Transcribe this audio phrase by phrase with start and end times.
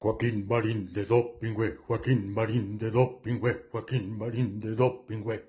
[0.00, 5.44] Joaquín Marín de Dopingüe, Joaquín Marín de Dopingüe, Joaquín Marín de Dopingüe.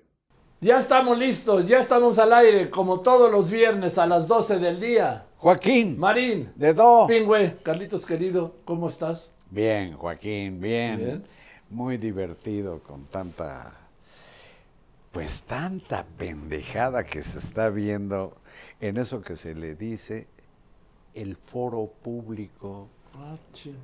[0.60, 4.80] Ya estamos listos, ya estamos al aire, como todos los viernes a las 12 del
[4.80, 5.26] día.
[5.38, 5.98] Joaquín.
[5.98, 6.52] Marín.
[6.54, 7.06] De Do.
[7.06, 7.56] Pingüe.
[7.62, 9.32] Carlitos querido, ¿cómo estás?
[9.50, 10.96] Bien, Joaquín, bien.
[10.98, 11.24] Bien.
[11.70, 13.72] Muy divertido con tanta,
[15.12, 18.36] pues tanta pendejada que se está viendo
[18.80, 20.26] en eso que se le dice
[21.14, 22.88] el foro público.
[23.14, 23.70] Ah, chi.
[23.70, 23.80] El foro público.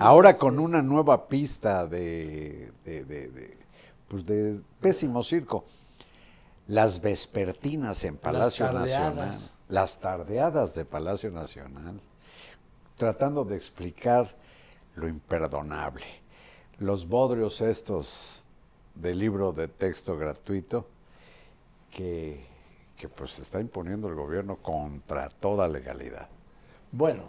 [0.00, 3.58] Ahora es- con una nueva pista de, de, de- de,
[4.08, 5.64] pues de pésimo circo.
[6.68, 9.14] Las vespertinas en Palacio Nacional,
[9.68, 12.00] las tardeadas de Palacio Nacional,
[12.96, 14.34] tratando de explicar
[14.96, 16.04] lo imperdonable.
[16.78, 18.44] Los bodrios estos
[18.96, 20.88] del libro de texto gratuito
[21.92, 22.44] que,
[22.96, 26.28] que pues está imponiendo el gobierno contra toda legalidad.
[26.90, 27.24] Bueno,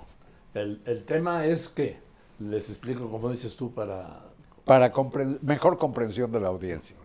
[0.54, 2.00] el, el tema es que,
[2.40, 4.26] les explico como dices tú para...
[4.66, 6.96] Para compre- mejor comprensión de la audiencia.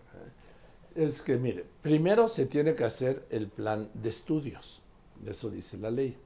[0.94, 4.82] Es que, mire, primero se tiene que hacer el plan de estudios,
[5.24, 6.18] eso dice la ley,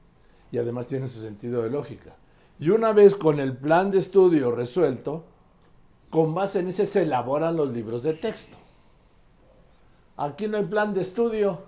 [0.51, 2.15] y además tiene su sentido de lógica.
[2.59, 5.23] Y una vez con el plan de estudio resuelto,
[6.09, 8.57] con base en ese se elaboran los libros de texto.
[10.17, 11.61] Aquí no hay plan de estudio,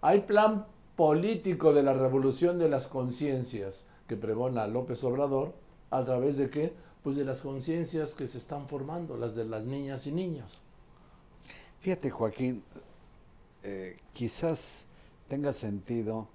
[0.00, 5.54] hay plan político de la revolución de las conciencias que pregona López Obrador,
[5.90, 6.72] a través de qué?
[7.02, 10.62] Pues de las conciencias que se están formando, las de las niñas y niños.
[11.80, 12.62] Fíjate, Joaquín,
[13.62, 14.86] eh, quizás
[15.28, 16.28] tenga sentido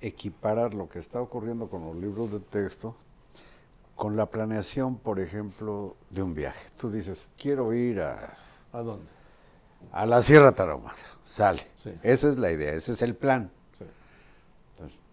[0.00, 2.94] equiparar lo que está ocurriendo con los libros de texto
[3.98, 6.70] con la planeación, por ejemplo, de un viaje.
[6.80, 8.38] Tú dices, quiero ir a,
[8.72, 9.10] ¿A dónde?
[9.90, 10.96] a la Sierra Tarahumara.
[11.26, 11.66] Sale.
[11.74, 11.92] Sí.
[12.04, 13.50] Esa es la idea, ese es el plan.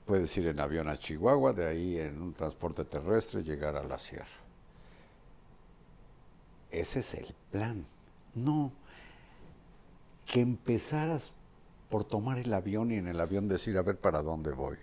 [0.06, 3.98] Puedes ir en avión a Chihuahua, de ahí en un transporte terrestre llegar a la
[3.98, 4.28] sierra.
[6.72, 7.86] Ese es el plan.
[8.36, 8.72] No
[10.26, 11.34] que empezaras
[11.90, 14.78] por tomar el avión y en el avión decir a ver para dónde voy.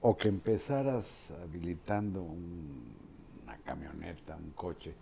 [0.00, 2.92] O que empezaras habilitando un-
[3.42, 4.94] una camioneta, un coche,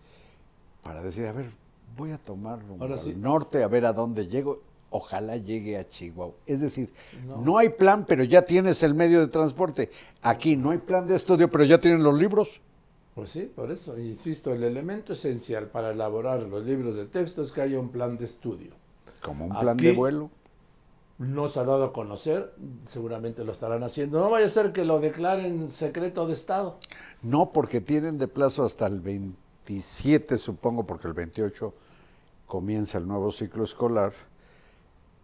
[0.83, 1.51] para decir, a ver,
[1.97, 3.15] voy a tomar Ahora al sí.
[3.17, 4.63] norte a ver a dónde llego.
[4.95, 6.35] Ojalá llegue a Chihuahua.
[6.47, 6.93] Es decir,
[7.27, 7.39] No.
[7.39, 7.59] no.
[7.59, 9.91] hay plan, pero ya tienes el medio de transporte.
[10.21, 12.61] Aquí no hay plan de estudio, pero ya tienen los libros.
[13.15, 17.53] Pues sí, por eso, insisto, el elemento esencial para elaborar los libros de texto es
[17.53, 18.71] que haya un plan de estudio.
[19.23, 20.31] Como un plan Aquí- de vuelo.
[21.19, 22.53] No se ha dado a conocer,
[22.87, 24.19] seguramente lo estarán haciendo.
[24.19, 26.79] No vaya a ser que lo declaren secreto de Estado.
[27.23, 31.73] No, porque tienen de plazo hasta el 27, supongo, porque el 28
[32.47, 34.13] comienza el nuevo ciclo escolar,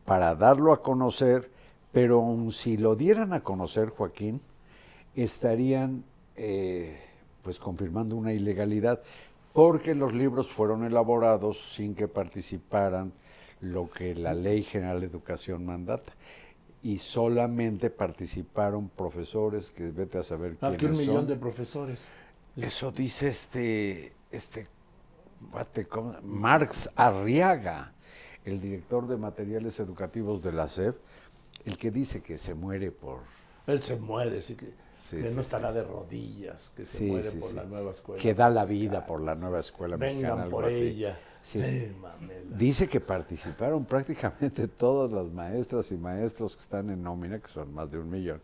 [0.08, 1.50] para darlo a conocer,
[1.92, 4.40] pero aun si lo dieran a conocer, Joaquín,
[5.14, 6.02] estarían
[6.34, 6.98] eh,
[7.42, 9.02] pues confirmando una ilegalidad,
[9.52, 13.12] porque los libros fueron elaborados sin que participaran
[13.60, 16.14] lo que la Ley General de Educación mandata.
[16.82, 22.08] Y solamente participaron profesores que vete a saber quiénes Aquí un millón de profesores.
[22.56, 24.68] Eso dice este, este.
[26.22, 27.92] Marx Arriaga,
[28.50, 30.96] el director de materiales educativos de la SEP,
[31.64, 33.20] el que dice que se muere por
[33.66, 37.30] Él se muere, sí que, Sí, que sí, no estará de rodillas, que se muere
[37.32, 38.20] por la nueva escuela.
[38.20, 40.34] Que da la vida por la nueva escuela mexicana.
[40.34, 41.18] Vengan por ella.
[42.56, 47.72] Dice que participaron prácticamente todas las maestras y maestros que están en nómina, que son
[47.72, 48.40] más de un millón.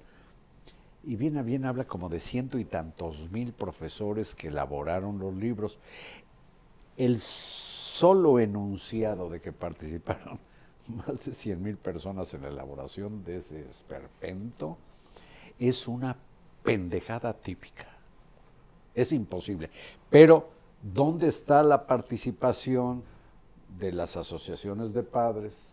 [1.03, 5.35] Y bien a bien habla como de ciento y tantos mil profesores que elaboraron los
[5.35, 5.79] libros.
[6.97, 7.21] El
[7.95, 10.41] solo enunciado de que participaron
[10.89, 14.77] más de 100 mil personas en la elaboración de ese esperpento
[15.61, 16.17] es una
[16.65, 17.87] pendejada típica.
[18.97, 19.71] Es imposible.
[20.11, 20.49] Pero,
[20.83, 23.05] ¿dónde está la participación
[23.79, 25.69] de las asociaciones de padres?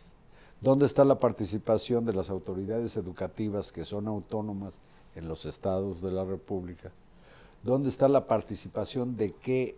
[0.59, 4.75] ¿Dónde está la participación de las autoridades educativas que son autónomas
[5.15, 6.91] en los estados de la República?
[7.63, 9.75] ¿Dónde está la participación de qué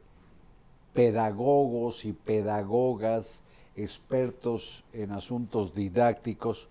[0.93, 3.41] pedagogos y pedagogas
[3.75, 6.67] expertos en asuntos didácticos?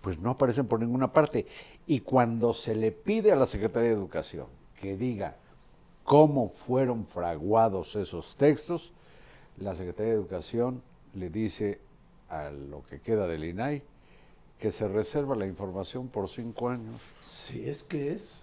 [0.00, 1.46] Pues no aparecen por ninguna parte.
[1.86, 4.46] Y cuando se le pide a la Secretaría de Educación
[4.80, 5.36] que diga
[6.04, 8.92] cómo fueron fraguados esos textos,
[9.58, 10.82] la Secretaría de Educación
[11.14, 11.80] le dice
[12.28, 13.82] a lo que queda del INAI
[14.58, 17.00] que se reserva la información por cinco años.
[17.20, 18.42] Sí, es que es,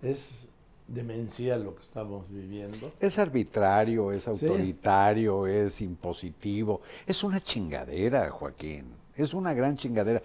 [0.00, 0.46] es
[0.86, 2.92] demencial lo que estamos viviendo.
[3.00, 6.82] Es arbitrario, es autoritario, es impositivo.
[7.06, 8.92] Es una chingadera, Joaquín.
[9.16, 10.22] Es una gran chingadera.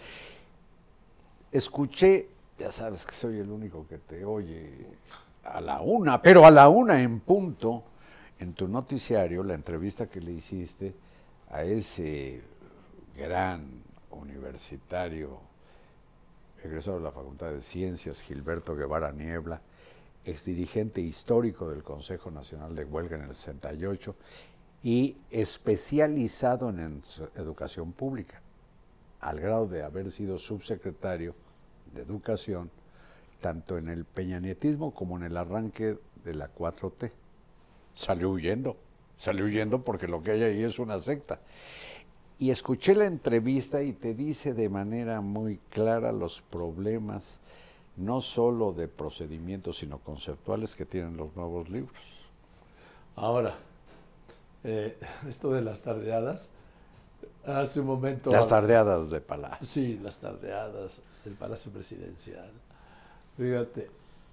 [1.52, 2.28] Escuché,
[2.58, 4.88] ya sabes que soy el único que te oye
[5.44, 7.84] a la una, pero a la una en punto,
[8.40, 10.94] en tu noticiario, la entrevista que le hiciste
[11.50, 12.42] a ese
[13.18, 15.40] gran universitario
[16.64, 19.62] egresado de la Facultad de Ciencias, Gilberto Guevara Niebla,
[20.30, 24.16] exdirigente histórico del Consejo Nacional de Huelga en el 68
[24.84, 27.02] y especializado en
[27.36, 28.42] educación pública,
[29.20, 31.36] al grado de haber sido subsecretario
[31.94, 32.72] de Educación
[33.42, 37.12] tanto en el peñanietismo como en el arranque de la 4T.
[37.96, 38.78] Salió huyendo,
[39.18, 41.40] salió huyendo porque lo que hay ahí es una secta.
[42.38, 47.40] Y escuché la entrevista y te dice de manera muy clara los problemas,
[48.00, 51.98] no solo de procedimientos, sino conceptuales que tienen los nuevos libros.
[53.16, 53.56] Ahora,
[54.64, 54.98] eh,
[55.30, 56.50] esto de las tardeadas,
[57.46, 58.32] hace un momento...
[58.32, 59.66] Las tardeadas de Palacio.
[59.66, 62.52] Sí, las tardeadas del Palacio Presidencial.
[63.38, 63.90] Fíjate,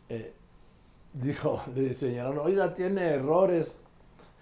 [0.09, 0.33] eh,
[1.13, 3.79] dijo, le señalaron, oiga, tiene errores.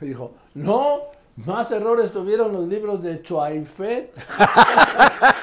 [0.00, 1.00] Dijo, no,
[1.37, 4.15] más errores tuvieron los libros de Chuaifet.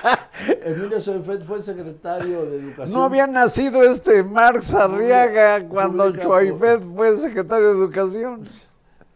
[0.63, 2.97] Emilio Chuaifet fue secretario de Educación.
[2.97, 8.43] No había nacido este Marx Arriaga cuando Chuaifet fue secretario de Educación.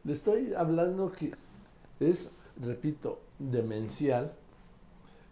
[0.04, 1.34] Le estoy hablando que
[2.00, 4.34] es, repito, demencial.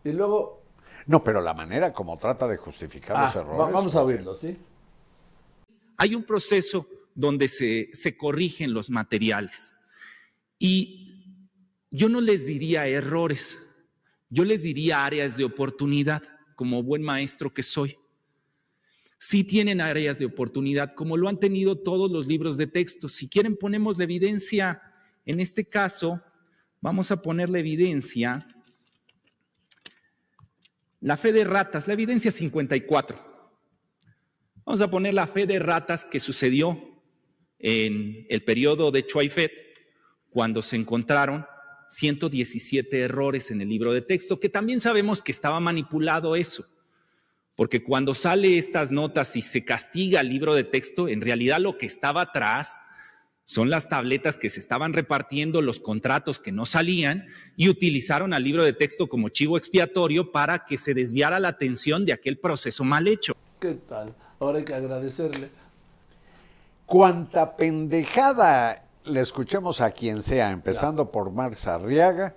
[0.04, 0.62] Y luego,
[1.06, 3.74] No, pero la manera como trata de justificar ah, los va- errores.
[3.74, 4.58] vamos a oírlo, ¿sí?
[5.98, 6.86] hay un proceso
[7.16, 9.74] donde se, se corrigen los materiales.
[10.60, 11.38] Y
[11.92, 13.58] yo no les diría errores,
[14.34, 16.24] yo les diría áreas de oportunidad,
[16.56, 18.00] como buen maestro que soy.
[19.20, 23.08] Sí tienen áreas de oportunidad, como lo han tenido todos los libros de texto.
[23.08, 24.82] Si quieren, ponemos la evidencia.
[25.24, 26.20] En este caso,
[26.82, 28.48] vamos a poner la evidencia.
[31.00, 33.34] La fe de ratas, la evidencia 54.
[34.66, 36.82] Vamos a poner la fe de ratas que sucedió
[37.60, 39.52] en el periodo de Chuaifet,
[40.32, 41.46] cuando se encontraron
[41.94, 46.66] 117 errores en el libro de texto, que también sabemos que estaba manipulado eso,
[47.56, 51.78] porque cuando sale estas notas y se castiga el libro de texto, en realidad lo
[51.78, 52.82] que estaba atrás
[53.46, 57.28] son las tabletas que se estaban repartiendo, los contratos que no salían,
[57.58, 62.06] y utilizaron al libro de texto como chivo expiatorio para que se desviara la atención
[62.06, 63.36] de aquel proceso mal hecho.
[63.60, 64.16] ¿Qué tal?
[64.40, 65.50] Ahora hay que agradecerle.
[66.86, 72.36] Cuanta pendejada le escuchemos a quien sea, empezando por Marx Arriaga,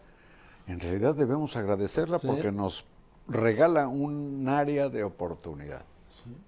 [0.66, 2.26] en realidad debemos agradecerla Sí.
[2.26, 2.84] porque nos
[3.28, 5.84] regala un área de oportunidad,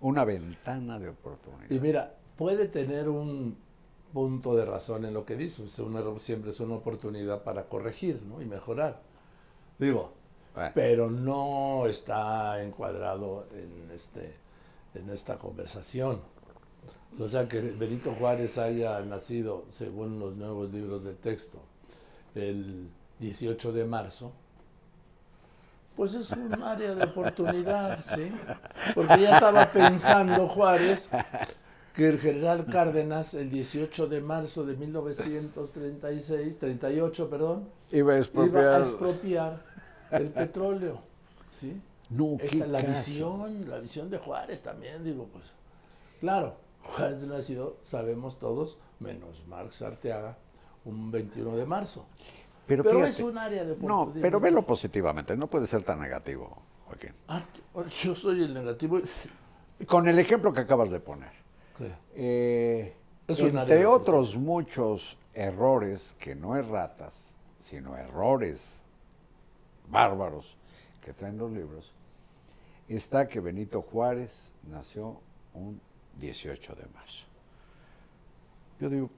[0.00, 1.70] una ventana de oportunidad.
[1.70, 3.56] Y mira, puede tener un
[4.12, 5.62] punto de razón en lo que dice.
[5.82, 8.40] un error siempre es una oportunidad para corregir ¿no?
[8.40, 9.00] y mejorar.
[9.78, 10.12] Digo,
[10.54, 10.70] Bueno.
[10.75, 14.34] pero no está encuadrado en, este,
[14.94, 16.20] en esta conversación.
[17.18, 21.59] O sea, que Benito Juárez haya nacido, según los nuevos libros de texto,
[22.35, 24.33] el 18 de marzo,
[25.97, 28.30] pues es un área de oportunidad, ¿sí?
[28.95, 31.09] Porque ya estaba pensando Juárez
[31.95, 38.18] que el general Cárdenas, el 18 de marzo de 1936, 38, perdón, Iba a iba
[38.18, 38.66] expropiar.
[38.66, 39.64] a expropiar
[40.12, 41.00] el petróleo,
[41.50, 41.80] ¿sí?
[42.11, 42.90] No, Esta, la caso.
[42.90, 45.52] visión, la visión de Juárez también, digo, pues.
[46.21, 50.37] Claro, Juárez nació, sabemos todos, menos Marx Arteaga,
[50.85, 52.06] un 21 de marzo.
[52.66, 56.00] Pero, Pero fíjate, es un área de No, pero velo positivamente, no puede ser tan
[56.00, 57.14] negativo, Joaquín.
[57.28, 57.42] Ah,
[58.02, 59.00] yo soy el negativo.
[59.87, 61.32] Con el ejemplo que acabas de poner.
[61.76, 61.87] Sí.
[62.14, 62.94] Eh,
[63.26, 67.25] Es un área entre de otros muchos errores, que no erratas,
[67.58, 68.82] sino errores
[69.88, 70.56] bárbaros
[71.02, 71.92] que traen los libros,
[72.88, 75.20] está que Benito Juárez nació
[75.54, 75.80] un
[76.18, 77.25] 18 de marzo.
[78.80, 79.10] Yo digo,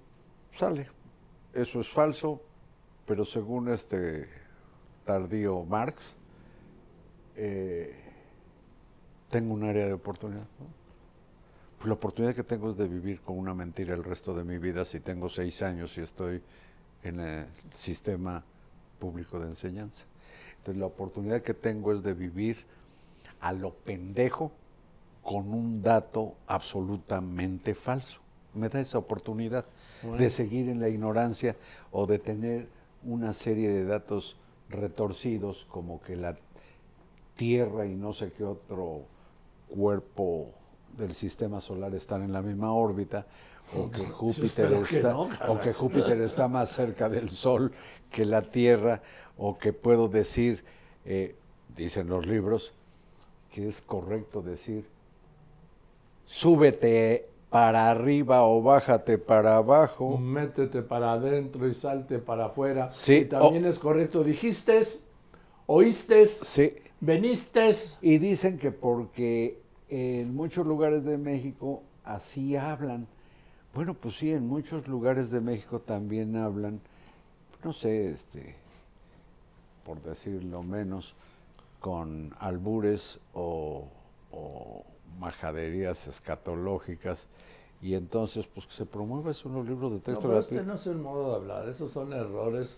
[0.54, 0.88] sale,
[1.52, 2.40] eso es falso,
[3.06, 4.28] pero según este
[5.04, 6.14] tardío Marx,
[7.36, 7.94] eh,
[9.30, 10.46] tengo un área de oportunidad.
[11.78, 14.58] Pues la oportunidad que tengo es de vivir con una mentira el resto de mi
[14.58, 16.42] vida si tengo seis años y estoy
[17.02, 18.44] en el sistema
[18.98, 20.04] público de enseñanza.
[20.58, 22.66] Entonces la oportunidad que tengo es de vivir
[23.40, 24.52] a lo pendejo
[25.22, 28.20] con un dato absolutamente falso.
[28.54, 29.64] Me da esa oportunidad
[30.18, 31.56] de seguir en la ignorancia
[31.92, 32.68] o de tener
[33.04, 34.36] una serie de datos
[34.68, 36.36] retorcidos como que la
[37.36, 39.04] Tierra y no sé qué otro
[39.68, 40.52] cuerpo
[40.96, 43.26] del sistema solar están en la misma órbita,
[43.76, 47.72] o que Júpiter que está, no, o que Júpiter está más cerca del Sol
[48.10, 49.00] que la Tierra,
[49.38, 50.64] o que puedo decir,
[51.04, 51.34] eh,
[51.74, 52.74] dicen los libros,
[53.50, 54.86] que es correcto decir,
[56.30, 60.16] súbete para arriba o bájate para abajo.
[60.16, 62.92] Métete para adentro y salte para afuera.
[62.92, 64.22] Sí, Y también es correcto.
[64.22, 64.80] Dijiste,
[65.66, 67.72] oíste, Sí, veniste.
[68.00, 73.08] Y dicen que porque en muchos lugares de México así hablan.
[73.74, 76.80] Bueno, pues sí, en muchos lugares de México también hablan,
[77.64, 78.54] no sé, este,
[79.84, 81.12] por decirlo menos,
[81.80, 83.88] con albures o,
[84.30, 84.84] o
[85.18, 87.28] majaderías escatológicas.
[87.82, 90.62] Y entonces, pues que se promueva eso en los libros de No, texto pero este
[90.62, 92.76] no es un modo de hablar, esos son errores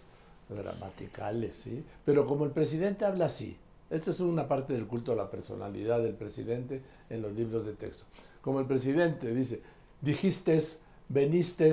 [0.48, 1.84] gramaticales, ¿sí?
[2.04, 3.56] Pero como el presidente habla así,
[3.90, 7.72] esta es una parte del culto a la personalidad del presidente en los libros de
[7.72, 8.04] texto.
[8.42, 9.62] Como el presidente dice,
[10.00, 10.60] dijiste,
[11.08, 11.72] veniste,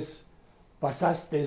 [0.79, 1.45] pasaste,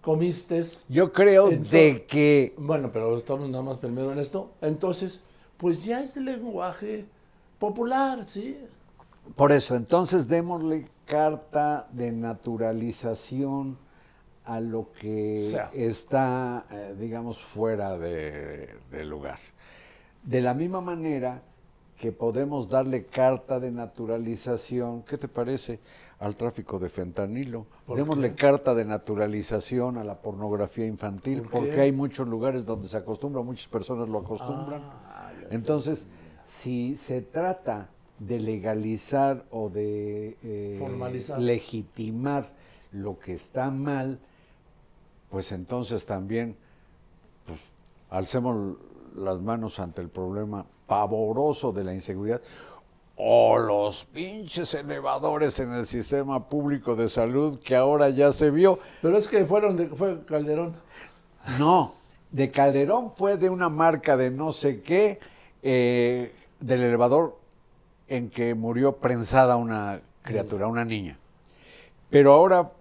[0.00, 0.62] comiste.
[0.88, 4.52] Yo creo Entonces- de que Bueno, pero estamos nada más primero en esto.
[4.60, 5.22] Entonces,
[5.56, 7.06] pues ya es lenguaje
[7.58, 8.58] popular, ¿sí?
[9.36, 13.78] Por eso, entonces démosle carta de naturalización
[14.44, 15.70] a lo que O sea.
[15.74, 19.38] está, eh, digamos, fuera de, de lugar.
[20.22, 21.42] De la misma manera
[21.98, 25.80] que podemos darle carta de naturalización, ¿qué te parece?
[26.20, 27.66] Al tráfico de fentanilo.
[27.86, 28.36] ¿Por Démosle qué?
[28.36, 33.42] carta de naturalización a la pornografía infantil, ¿Por porque hay muchos lugares donde se acostumbra,
[33.42, 34.80] muchas personas lo acostumbran.
[34.82, 36.06] Ah, Entonces,
[36.48, 37.88] si se trata
[38.18, 41.38] de legalizar o de eh, Formalizar.
[41.38, 42.50] legitimar
[42.90, 44.18] lo que está mal,
[45.30, 46.56] pues entonces también
[47.46, 47.60] pues,
[48.10, 48.76] alcemos
[49.14, 52.40] las manos ante el problema pavoroso de la inseguridad
[53.16, 58.78] o los pinches elevadores en el sistema público de salud que ahora ya se vio.
[59.02, 60.74] Pero es que fueron de, fue Calderón.
[61.58, 61.94] No,
[62.30, 65.18] de Calderón fue de una marca de no sé qué,
[65.62, 67.38] eh, del elevador
[68.08, 71.18] en que murió prensada una criatura, una niña.
[72.10, 72.72] Pero ahora,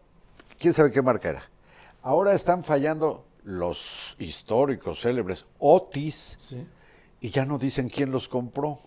[0.60, 1.43] quién sabe qué marca era.
[2.01, 6.67] Ahora están fallando los históricos célebres Otis Sí.
[7.22, 8.79] y ya no dicen quién los compró.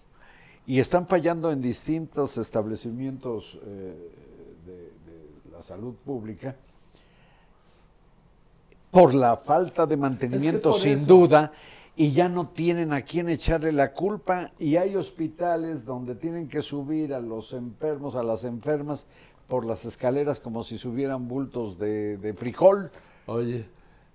[0.67, 4.11] Y están fallando en distintos establecimientos eh,
[4.67, 6.55] de, de la salud pública
[8.91, 11.07] por la falta de mantenimiento sin eso.
[11.07, 11.53] duda
[11.97, 16.63] y ya no tienen a quién echarle la culpa y hay hospitales donde tienen que
[16.63, 19.07] subir a los enfermos, a las enfermas
[19.49, 22.91] por las escaleras como si subieran bultos de, de frijol.
[23.27, 23.67] Oye,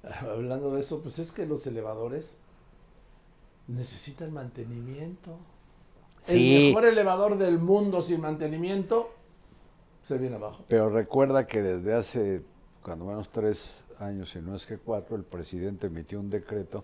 [0.21, 2.37] hablando de eso, pues es que los elevadores
[3.67, 5.37] necesitan mantenimiento.
[6.21, 6.55] Sí.
[6.55, 9.11] El mejor elevador del mundo sin mantenimiento
[10.01, 10.63] se viene abajo.
[10.67, 12.41] Pero recuerda que desde hace,
[12.81, 16.83] cuando menos tres años, si no es que cuatro, el presidente emitió un decreto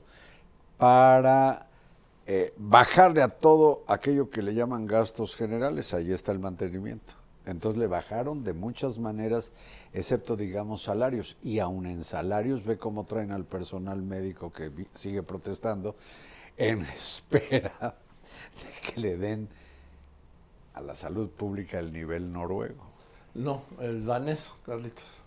[0.81, 1.67] para
[2.25, 7.13] eh, bajarle a todo aquello que le llaman gastos generales, ahí está el mantenimiento.
[7.45, 9.51] Entonces le bajaron de muchas maneras,
[9.93, 11.37] excepto, digamos, salarios.
[11.43, 15.95] Y aún en salarios, ve cómo traen al personal médico que sigue protestando
[16.57, 17.95] en espera
[18.63, 19.49] de que le den
[20.73, 22.85] a la salud pública el nivel noruego.
[23.35, 25.17] No, el danés, Carlitos.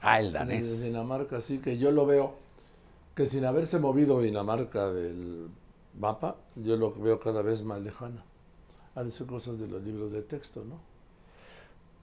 [0.00, 0.82] Ah, el De danés.
[0.82, 2.45] Dinamarca, sí, que yo lo veo
[3.16, 5.48] que sin haberse movido Dinamarca del
[5.98, 8.22] mapa yo lo veo cada vez más lejano.
[8.94, 10.78] Han de ser cosas de los libros de texto, ¿no?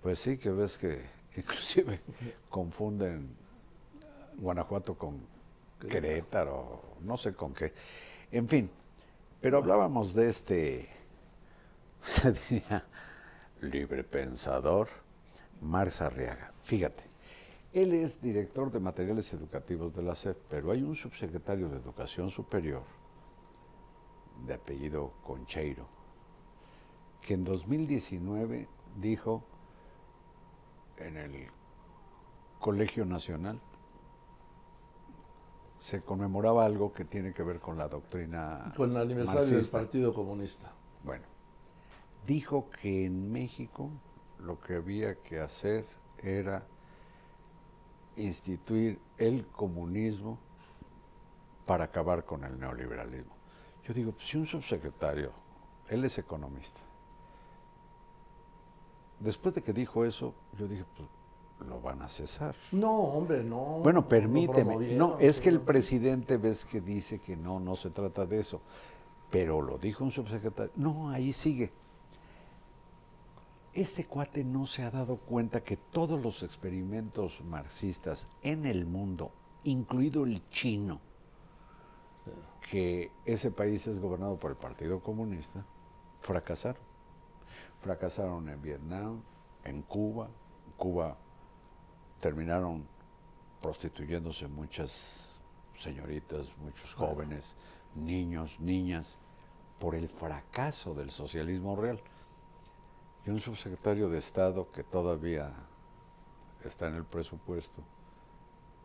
[0.02, 1.04] Pues sí, que ves que
[1.38, 2.02] inclusive
[2.50, 3.36] confunden
[4.38, 5.22] Guanajuato con
[5.88, 7.72] Querétaro, no sé con qué.
[8.32, 8.70] En fin,
[9.40, 10.90] pero hablábamos de este,
[12.04, 12.86] se diría,
[13.62, 14.90] libre pensador,
[15.62, 16.52] Marx Arriaga.
[16.64, 17.13] Fíjate,
[17.74, 22.30] él es director de materiales educativos de la SEP, pero hay un subsecretario de Educación
[22.30, 22.84] Superior,
[24.46, 25.88] de apellido Concheiro,
[27.22, 28.68] que en 2019
[29.02, 29.44] dijo
[30.98, 31.48] en el
[32.60, 33.60] Colegio Nacional
[35.78, 38.72] se conmemoraba algo que tiene que ver con la doctrina.
[38.78, 39.68] Con el aniversario del.
[39.68, 40.72] Partido Comunista.
[41.04, 41.26] Bueno,
[42.26, 43.90] dijo que en México
[44.40, 45.86] lo que había que hacer
[46.20, 46.66] era
[48.16, 50.38] instituir el comunismo
[51.66, 53.34] para acabar con el neoliberalismo.
[53.84, 55.32] Yo digo, pues, si un subsecretario,
[55.90, 56.82] él es economista,
[59.20, 61.08] después de que dijo eso, yo dije, pues
[61.68, 62.56] lo van a cesar.
[62.72, 63.80] No, hombre, no.
[63.84, 64.76] Bueno, permíteme.
[64.96, 68.62] No, es que el presidente ves que dice que no, no se trata de eso.
[69.30, 70.72] Pero lo dijo un subsecretario.
[70.76, 71.72] No, ahí sigue.
[73.74, 79.32] Este cuate no se ha dado cuenta que todos los experimentos marxistas en el mundo,
[79.64, 81.02] incluido el chino,
[82.70, 85.66] que ese país es gobernado por el Partido Comunista,
[86.22, 86.82] fracasaron.
[87.82, 89.24] Fracasaron en Vietnam,
[89.64, 90.30] en Cuba.
[90.68, 91.18] En Cuba
[92.20, 92.88] terminaron
[93.60, 95.42] prostituyéndose muchas
[95.78, 97.58] señoritas, muchos jóvenes,
[97.96, 99.18] niños, niñas,
[99.80, 102.00] por el fracaso del socialismo real.
[103.26, 105.54] Y un subsecretario de Estado que todavía
[106.64, 107.82] está en el presupuesto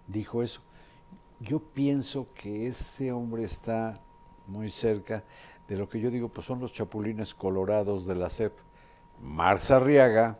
[0.06, 0.60] dijo eso.
[1.40, 4.00] Yo pienso que este hombre está
[4.46, 5.22] muy cerca
[5.68, 8.52] de lo que yo digo, pues son los chapulines colorados de la CEP.
[9.22, 10.38] Marx Arriaga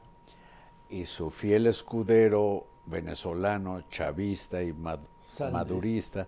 [0.89, 5.53] y su fiel escudero venezolano, chavista y mad- Sandy.
[5.53, 6.27] madurista,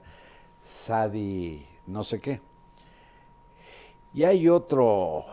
[0.62, 2.40] Sadi no sé qué.
[4.12, 5.24] Y hay otro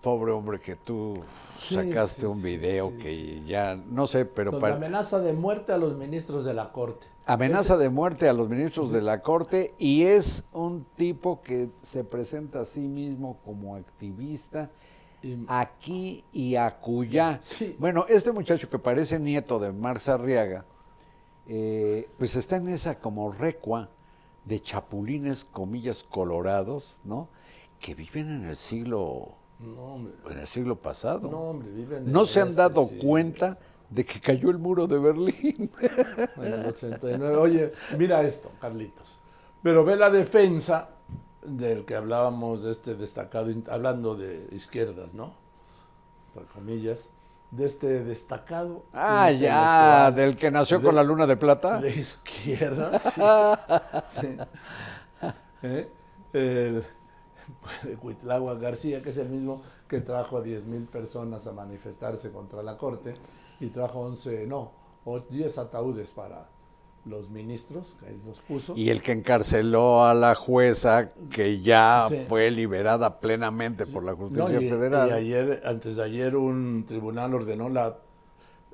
[0.00, 1.14] pobre hombre que tú
[1.56, 5.32] Sí, sacaste sí, un video sí, que ya, no sé, pero Donde para- amenaza de
[5.32, 7.06] muerte a los ministros de la Corte.
[7.26, 12.04] amenaza de muerte a los ministros de la Corte y es un tipo que se
[12.04, 14.70] presenta a sí mismo como activista
[15.22, 17.38] Y- aquí y acullá.
[17.42, 17.74] Sí.
[17.78, 20.64] Bueno, este muchacho que parece nieto de Marx Arriaga,
[21.48, 23.88] eh, pues está en esa como recua
[24.44, 27.28] de chapulines, comillas, colorados, ¿no?
[27.80, 30.12] Que viven en el siglo, No, hombre.
[30.30, 31.30] en el siglo pasado.
[31.30, 33.58] No, hombre, viven No se han este dado cuenta
[33.90, 35.70] de que cayó el muro de Berlín.
[36.36, 37.36] En el 89.
[37.36, 39.18] Oye, mira esto, Carlitos.
[39.62, 40.90] Pero ve la defensa
[41.44, 45.34] del que hablábamos de este destacado, hablando de izquierdas, ¿no?
[46.28, 47.08] Entre comillas,
[47.50, 48.84] de este destacado.
[48.92, 51.80] Ah, ya, del que nació de- con la luna de plata.
[51.80, 53.20] De izquierda, sí.
[54.08, 54.36] Sí.
[55.62, 55.88] ¿Eh?
[56.32, 56.84] El,
[57.82, 62.62] de Cuitlagua García, que es el mismo que trajo a 10.000 personas a manifestarse contra
[62.62, 63.14] la Corte
[63.60, 64.72] y trajo 11, no,
[65.04, 66.48] o 10 ataúdes para
[67.04, 68.76] los ministros, que ahí los puso.
[68.76, 72.24] Y el que encarceló a la jueza que ya Sí.
[72.28, 75.08] fue liberada plenamente por la No, justicia y, federal.
[75.08, 77.96] y ayer, antes de ayer, un tribunal ordenó la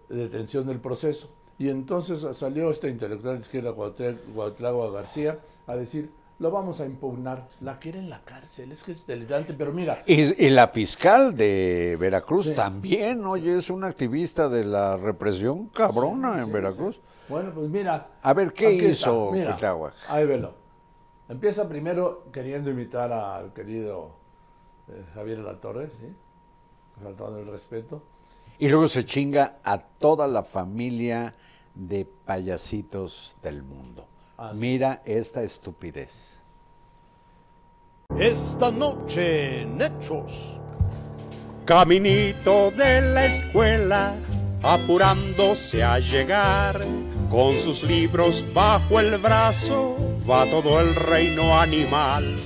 [0.08, 1.28] detención del proceso.
[1.58, 6.86] Y entonces salió este intelectual de izquierda, Cuauhté- Cuauhtlagua García, a decir, lo vamos a
[6.86, 7.48] impugnar.
[7.60, 11.36] La quiere en la cárcel, es que es delirante, pero mira, Y, y la fiscal
[11.36, 12.54] de Veracruz Sí.
[12.54, 17.00] también, oye, es una activista de la represión cabrona en Sí, Veracruz.
[17.28, 18.08] Bueno, pues mira.
[18.22, 19.56] A ver, ¿qué hizo Mira?
[20.08, 20.54] Ahí velo.
[21.28, 24.10] Empieza primero queriendo imitar al querido
[24.88, 26.14] eh, Javier Latorre, ¿sí?
[27.02, 28.02] Faltando el respeto.
[28.58, 31.34] Y luego se chinga a toda la familia
[31.74, 34.06] de payasitos del mundo.
[34.56, 36.36] Mira esta estupidez.
[38.18, 40.58] Esta noche en Hechos.
[41.64, 44.16] Caminito de la escuela,
[44.62, 46.84] apurándose a llegar,
[47.30, 49.96] con sus libros bajo el brazo,
[50.28, 52.36] va todo el reino animal.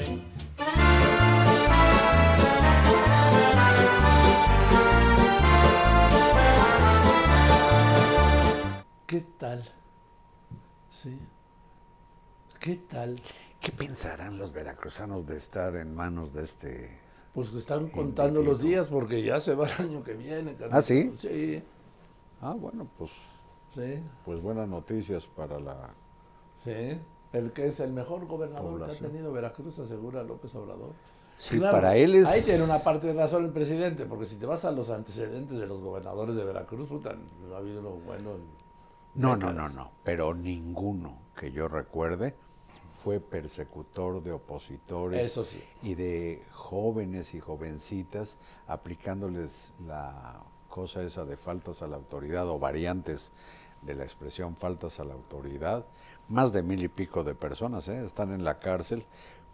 [9.06, 9.77] ¿Qué tal?
[12.68, 13.16] ¿Qué tal?
[13.62, 17.00] ¿Qué pensarán los veracruzanos de estar en manos de este...
[17.32, 20.54] Pues que están contando los días porque ya se va el año que viene.
[20.70, 21.10] ¿Ah, sí?
[21.16, 21.62] Sí,
[22.42, 23.10] Ah, bueno, pues,
[23.74, 25.94] sí, pues buenas noticias para la
[26.62, 27.00] sí.
[27.32, 30.92] El que es el mejor gobernador que ha tenido Veracruz, asegura López Obrador.
[31.38, 34.44] Sí, para él es- Ahí tiene una parte de razón el presidente, porque si te
[34.44, 38.32] vas a los antecedentes de los gobernadores de Veracruz, puta, no ha habido lo bueno.
[38.32, 38.42] en
[39.14, 42.34] No, no, no, no, pero ninguno que yo recuerde
[42.88, 45.62] fue persecutor de opositores Eso sí.
[45.82, 52.58] y de jóvenes y jovencitas aplicándoles la cosa esa de faltas a la autoridad o
[52.58, 53.32] variantes
[53.82, 55.84] de la expresión faltas a la autoridad.
[56.28, 58.04] Más de mil y pico de personas ¿eh?
[58.04, 59.04] están en la cárcel.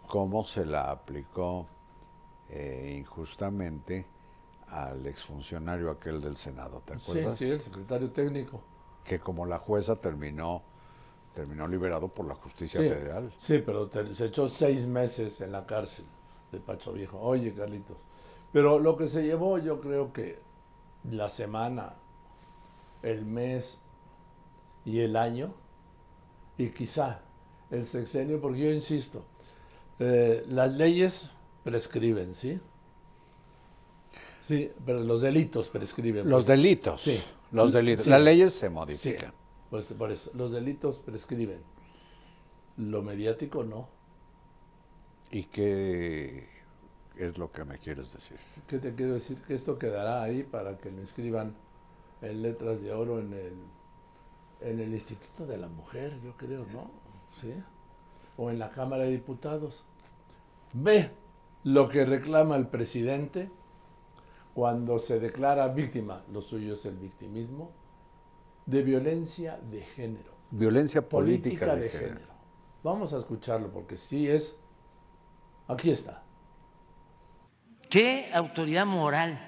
[0.07, 1.67] ¿Cómo se la aplicó
[2.49, 4.05] eh, injustamente
[4.69, 6.81] al exfuncionario aquel del Senado?
[6.85, 7.35] ¿Te Sí, acuerdas?
[7.37, 8.61] sí, el secretario técnico.
[9.03, 10.63] que como la jueza terminó
[11.35, 13.31] terminó liberado por la justicia Sí, federal.
[13.37, 16.05] sí, pero te- se echó seis meses en la cárcel
[16.51, 17.19] de Pacho Viejo.
[17.19, 17.97] Oye, Carlitos.
[18.51, 20.39] Pero lo que se llevó, yo creo que
[21.11, 21.93] la semana,
[23.03, 23.81] el mes
[24.85, 25.53] y el año,
[26.57, 27.19] y quizá
[27.69, 29.25] el sexenio, porque yo insisto,
[29.99, 31.31] eh, las leyes
[31.63, 32.59] prescriben, ¿sí?
[34.41, 36.29] Sí, pero los delitos prescriben.
[36.29, 36.47] Los pues.
[36.57, 37.01] delitos.
[37.01, 37.19] Sí.
[37.51, 38.05] Los delitos.
[38.05, 38.09] Sí.
[38.11, 39.33] Las leyes se Sí, modifican.
[39.69, 41.61] Pues por eso, los delitos prescriben.
[42.77, 43.87] Lo mediático no.
[45.31, 46.47] ¿Y qué
[47.17, 48.37] es lo que me quieres decir?
[48.67, 49.41] ¿Qué te quiero decir?
[49.41, 51.55] Que esto quedará ahí para que lo inscriban
[52.21, 53.53] en letras de oro en el,
[54.61, 56.91] en el Instituto de la Mujer, yo creo, ¿no?
[57.29, 57.53] ¿Sí?
[58.37, 59.83] O en la Cámara de Diputados.
[60.73, 61.11] Ve
[61.63, 63.49] lo que reclama el presidente
[64.53, 67.71] cuando se declara víctima, lo suyo es el victimismo,
[68.65, 70.33] de violencia de género.
[70.51, 72.15] Violencia política, política de, de género.
[72.15, 72.33] género.
[72.83, 74.59] Vamos a escucharlo porque sí es...
[75.67, 76.23] Aquí está.
[77.89, 79.39] ¿Qué autoridad moral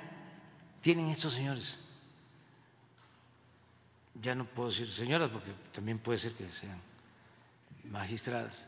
[0.81, 1.77] tienen estos señores?
[4.21, 6.81] Ya no puedo decir señoras porque también puede ser que sean
[7.83, 8.67] magistradas.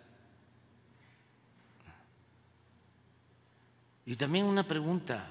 [4.06, 5.28] Y también una pregunta.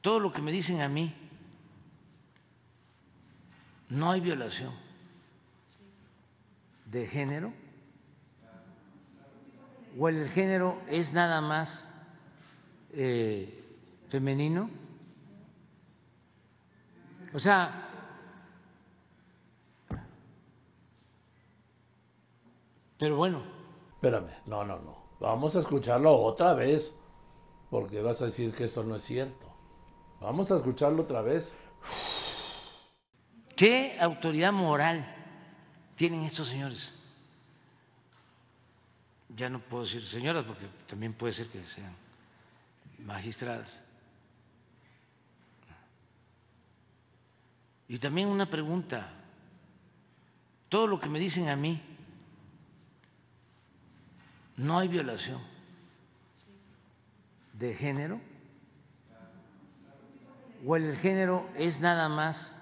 [0.00, 1.23] Todo lo que me dicen a mí,
[3.88, 4.72] no hay violación
[6.86, 7.52] de género
[9.98, 11.88] o el género es nada más
[12.92, 13.62] eh,
[14.08, 14.70] femenino.
[17.32, 17.88] O sea,
[22.98, 23.54] pero bueno,
[24.04, 24.98] Espérame, no, no, no.
[25.18, 26.94] Vamos a escucharlo otra vez,
[27.70, 29.46] porque vas a decir que eso no es cierto.
[30.20, 31.56] Vamos a escucharlo otra vez.
[33.56, 35.06] ¿Qué autoridad moral
[35.96, 36.92] tienen estos señores?
[39.36, 41.94] Ya no puedo decir señoras porque también puede ser que sean
[42.98, 43.82] magistradas.
[47.88, 49.10] Y también una pregunta.
[50.68, 51.80] Todo lo que me dicen a mí,
[54.56, 55.40] no hay violación
[57.52, 58.20] de género
[60.66, 62.56] o el género es nada más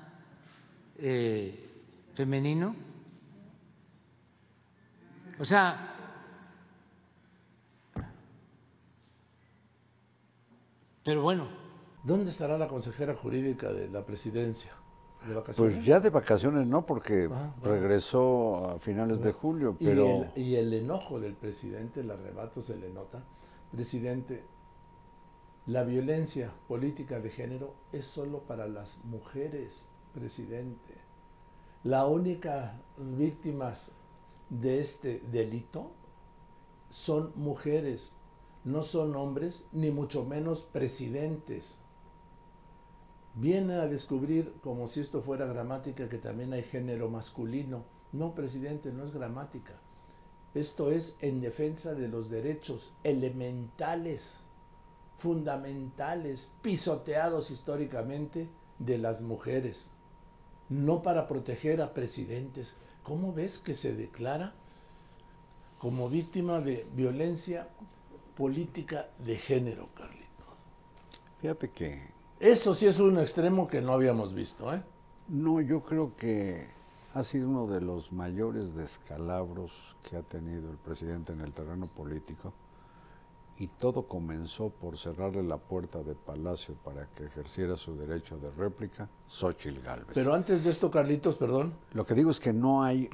[1.05, 1.69] eh,
[2.15, 2.75] femenino.
[5.41, 5.89] O sea,
[11.05, 11.49] pero bueno,
[12.05, 14.73] ¿Dónde estará la consejera jurídica de la presidencia?
[15.27, 15.75] ¿De vacaciones?
[15.75, 17.75] Pues ya de vacaciones no, porque Ah, bueno.
[17.77, 22.61] regresó a finales de julio, Y pero el, y el enojo del presidente, el arrebato
[22.61, 23.23] se le nota.
[23.71, 24.43] Presidente,
[25.67, 30.95] la violencia política de género es solo para las mujeres, presidente.
[31.85, 33.91] La única víctimas
[34.49, 35.91] de este delito
[36.89, 38.15] son mujeres,
[38.65, 41.79] no son hombres, ni mucho menos presidentes.
[43.35, 47.85] Viene a descubrir, como si esto fuera gramática, que también hay género masculino.
[48.13, 49.81] No, presidente, no es gramática.
[50.55, 54.37] Esto es en defensa de los derechos elementales,
[55.17, 59.89] fundamentales, pisoteados históricamente de las mujeres,
[60.73, 62.77] no para proteger a presidentes.
[63.03, 64.55] ¿Cómo ves que se declara
[65.79, 67.69] como víctima de violencia
[68.37, 70.23] política de género, Carlitos?
[71.41, 72.03] fíjate que
[72.41, 74.83] Eso sí es un extremo que no habíamos visto, ¿eh?
[75.29, 76.67] no, yo creo que
[77.15, 81.87] ha sido uno de los mayores descalabros que ha tenido el presidente en el terreno
[81.87, 82.53] político
[83.59, 88.51] y todo comenzó por cerrarle la puerta de Palacio para que ejerciera su derecho de
[88.51, 90.15] réplica, Xochitl Gálvez.
[90.15, 93.09] Pero antes de esto, Carlitos, perdón, Lo que digo es que no hay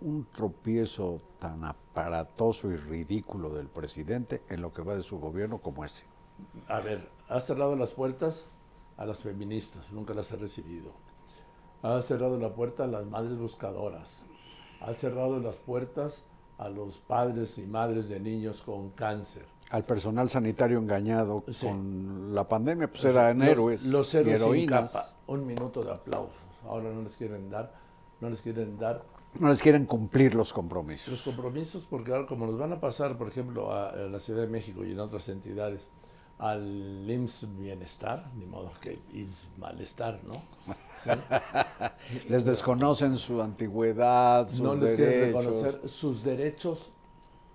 [0.00, 5.58] un tropiezo tan aparatoso y ridículo del presidente en lo que va de su gobierno
[5.58, 6.04] como ese.
[6.68, 8.46] a ver, has cerrado las puertas
[8.96, 10.92] a las feministas, nunca las he recibido.
[11.82, 14.22] Has cerrado la puerta a las madres buscadoras.
[14.80, 16.24] ha cerrado las puertas
[16.60, 19.44] a los padres y madres de niños con cáncer.
[19.70, 21.66] Al personal sanitario engañado Sí.
[21.66, 25.06] con la pandemia, pues eran Los- héroes Los héroes sin capa.
[25.26, 26.36] Un minuto de aplausos.
[26.68, 27.72] Ahora no les quieren dar,
[28.20, 29.02] no les quieren dar
[29.38, 31.08] No les quieren cumplir los compromisos.
[31.08, 34.40] los compromisos porque ahora como nos van a pasar, por ejemplo, a, a la Ciudad
[34.42, 35.86] de México y en otras entidades,
[36.40, 40.34] al IMSS Bienestar, ni modo que IMSS Malestar, ¿no?
[40.96, 41.10] ¿Sí?
[42.28, 45.44] Les desconocen su antigüedad, sus no les quieren derechos.
[45.44, 46.92] reconocer sus derechos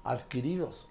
[0.03, 0.89] adquiridos.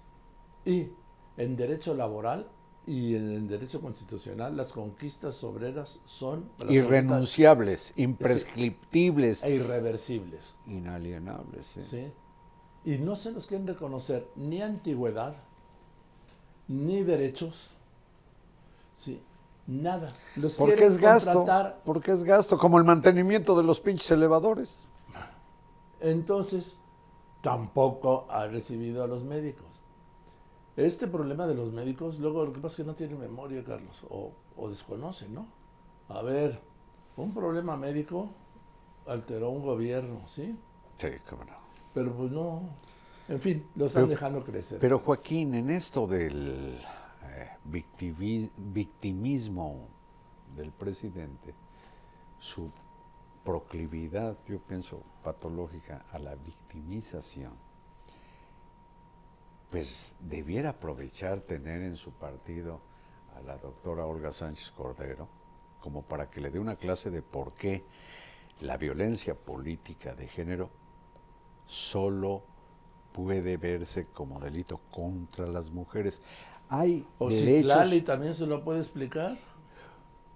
[0.64, 0.88] Y
[1.37, 2.48] en derecho laboral
[2.87, 10.54] y en el derecho constitucional, las conquistas obreras son Irrenunciables, imprescriptibles, e irreversibles.
[10.66, 11.66] inalienables.
[11.66, 11.83] sí.
[11.83, 12.12] ¿sí?
[12.87, 15.35] Y no se nos quieren reconocer ni antigüedad,
[16.68, 17.70] ni derechos,
[18.94, 19.22] ¿sí?
[19.66, 20.12] nada.
[20.37, 21.46] Los Porque es gasto,
[21.85, 24.78] porque es gasto, como el mantenimiento de los pinches elevadores.
[26.00, 26.76] Entonces,
[27.40, 29.80] tampoco ha recibido a los médicos.
[30.76, 34.04] Este problema de los médicos, luego lo que pasa es que no tienen memoria, Carlos,
[34.11, 35.46] o, o desconocen, ¿no?
[36.09, 36.61] A ver,
[37.16, 38.28] un problema médico
[39.07, 40.59] alteró un gobierno, ¿sí?
[40.98, 41.52] Sí, cómo no.
[41.94, 42.62] Pero pues no,
[43.28, 44.78] en fin, lo están Pero- dejando crecer.
[44.80, 46.78] Pero Joaquín, en esto del
[47.64, 49.88] victimismo
[50.57, 51.55] del presidente,
[52.38, 52.70] su
[53.44, 57.53] proclividad, yo pienso, patológica a la victimización,
[59.70, 62.81] pues debiera aprovechar tener en su partido
[63.37, 65.29] a la doctora Olga Sánchez Cordero
[65.81, 67.85] como para que le dé una clase de por qué
[68.61, 70.70] la violencia política de género
[71.66, 72.42] solo
[73.12, 76.23] puede verse como delito contra las mujeres.
[76.68, 79.38] Hay o derechos, también se lo puede explicar.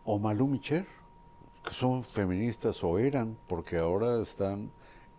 [0.04, 0.86] o Malú Micher,
[1.64, 4.70] que son feministas o eran, porque ahora están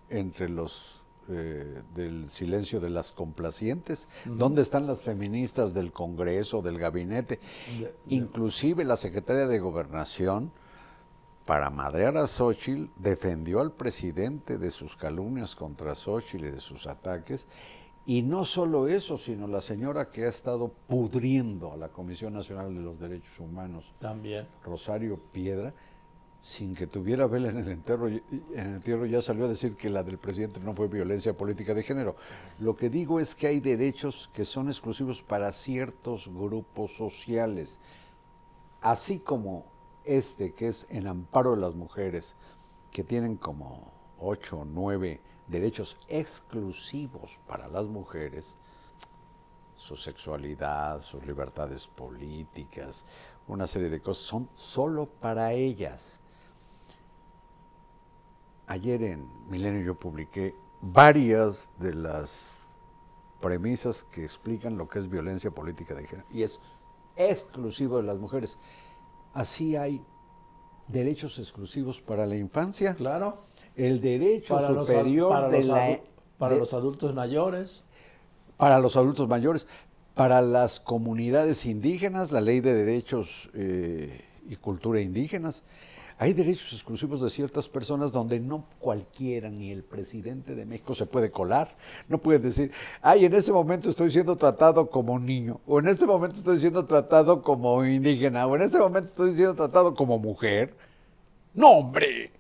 [0.10, 0.96] entre los
[1.32, 4.08] eh, del silencio de las complacientes.
[4.26, 7.40] ¿Dónde están las feministas del Congreso, del gabinete?
[7.78, 10.52] De- de- Inclusive la secretaria de Gobernación,
[11.46, 16.88] para madrear a Xochitl, defendió al presidente de sus calumnias contra Xochitl y de sus
[16.88, 17.46] ataques.
[18.06, 22.74] Y no solo eso, sino la señora que ha estado pudriendo a la Comisión Nacional
[22.74, 24.48] de los Derechos Humanos, También.
[24.64, 25.74] Rosario Piedra,
[26.42, 28.22] sin que tuviera vela en el entierro, en
[28.54, 31.84] el entierro ya salió a decir que la del presidente no fue violencia política de
[31.84, 32.16] género.
[32.60, 37.78] Lo que digo es que hay derechos que son exclusivos para ciertos grupos sociales,
[38.82, 39.66] así como
[40.06, 42.36] este que es en amparo de las mujeres,
[42.92, 48.56] que tienen como ocho o nueve derechos exclusivos para las mujeres,
[49.76, 53.06] su sexualidad, sus libertades políticas,
[53.48, 56.20] una serie de cosas, son solo para ellas.
[58.68, 62.58] Ayer en Milenio yo publiqué varias de las
[63.42, 66.60] premisas que explican lo que es violencia política de género y es
[67.16, 68.60] exclusivo de las mujeres.
[69.34, 70.04] Así hay
[70.88, 73.49] derechos exclusivos para la infancia, Claro.
[73.80, 76.00] El derecho Para, los, superior para, de los, la
[76.38, 77.84] para de- los adultos mayores.
[78.58, 79.68] para los adultos mayores,
[80.16, 85.64] para las comunidades indígenas, la ley de derechos eh, y cultura indígenas.
[86.22, 91.06] Hay derechos exclusivos de ciertas personas donde no cualquiera, ni el presidente de México se
[91.06, 91.78] puede colar.
[92.10, 96.06] No puede decir, ay, en este momento estoy siendo tratado como niño, o en este
[96.06, 100.76] momento estoy siendo tratado como indígena, o en este momento estoy siendo tratado como mujer.
[101.54, 102.32] No, hombre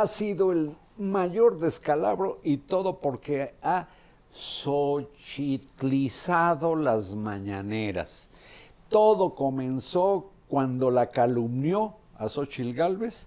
[0.00, 3.88] ha sido el mayor descalabro y todo porque ha
[5.44, 8.28] sochitlizado las mañaneras.
[8.88, 13.26] Todo comenzó cuando la calumnió a Xochitl Galvez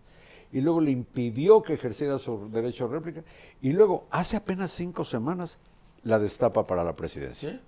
[0.51, 3.23] y luego le impidió que ejerciera su derecho a réplica
[3.61, 5.59] y luego hace apenas cinco semanas
[6.03, 7.51] la destapa para la presidencia.
[7.51, 7.59] ¿sí?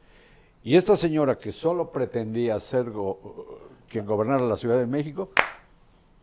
[0.63, 3.59] Y esta señora que solo pretendía ser go-
[3.89, 5.29] quien gobernara la Ciudad de México,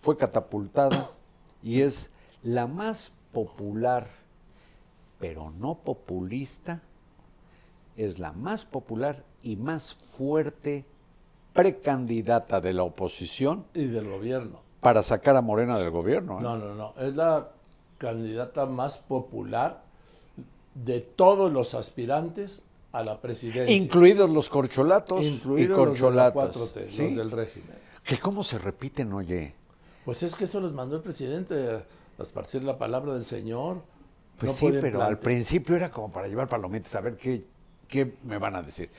[0.00, 1.10] fue catapultada
[1.62, 2.10] y es
[2.46, 4.08] la más popular,
[5.18, 6.80] pero no populista,
[7.96, 10.84] es la más popular y más fuerte
[11.52, 14.60] precandidata de la oposición Y del gobierno.
[14.80, 16.38] para sacar a Morena del gobierno.
[16.38, 16.42] ¿eh?
[16.42, 16.94] No, no, no.
[16.98, 17.48] Es la
[17.98, 19.82] candidata más popular
[20.74, 23.74] de todos los aspirantes a la presidencia.
[23.74, 26.56] Incluidos los corcholatos Incluidos y los de la corcholatas.
[26.56, 27.02] 4T, ¿sí?
[27.02, 27.76] los del régimen.
[28.04, 29.52] Que cómo se repiten, oye.
[30.04, 31.82] Pues es que eso los mandó el presidente
[32.18, 33.82] a esparcir la palabra del Señor.
[34.38, 37.44] Pues No sí, pero al principio era como para llevar palomitas, a ver qué,
[37.88, 38.90] qué me van a decir.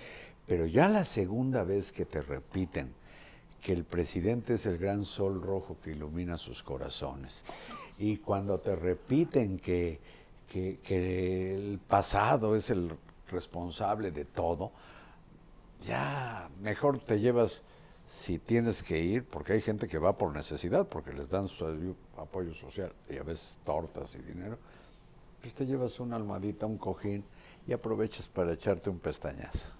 [0.47, 2.93] Pero ya la segunda vez que te repiten
[3.61, 7.43] que el presidente es el gran sol rojo que ilumina sus corazones,
[7.99, 9.99] y cuando te repiten que,
[10.49, 12.91] que, que el pasado es el
[13.29, 14.71] responsable de todo,
[15.85, 17.61] ya mejor te llevas
[18.07, 21.65] si tienes que ir, porque hay gente que va por necesidad, porque les dan su
[22.17, 24.57] apoyo social y a veces tortas y dinero,
[25.41, 27.23] pues te llevas una almohadita, un cojín
[27.67, 29.73] y aprovechas para echarte un pestañazo.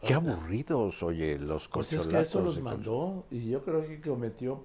[0.00, 4.00] Qué aburridos, oye, los Pues es que eso los y mandó y yo creo que
[4.00, 4.64] cometió.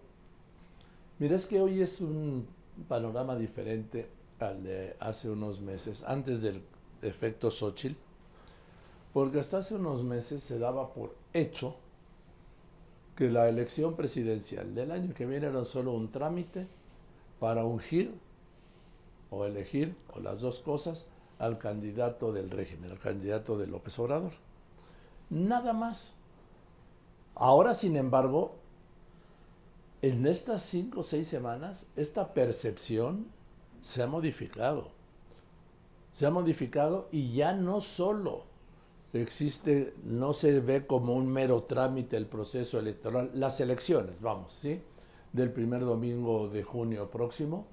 [1.20, 2.48] Mira, es que hoy es un
[2.88, 6.62] panorama diferente al de hace unos meses, antes del
[7.02, 7.96] efecto Xochitl,
[9.14, 11.76] porque hasta hace unos meses se daba por hecho
[13.16, 16.68] que la elección presidencial del año que viene era solo un trámite
[17.40, 18.14] para ungir
[19.30, 21.06] o elegir, o las dos cosas,
[21.40, 24.32] al candidato del régimen, al candidato de López Obrador.
[25.30, 26.14] Nada más.
[27.36, 28.56] Ahora, sin embargo,
[30.02, 33.28] en estas cinco o seis semanas, esta percepción
[33.82, 34.90] se ha modificado.
[36.12, 38.46] Se ha modificado y ya no solo
[39.14, 44.82] existe, no se ve como un mero trámite el proceso electoral, las elecciones, vamos, ¿sí?
[45.38, 47.68] Del primer domingo de junio próximo,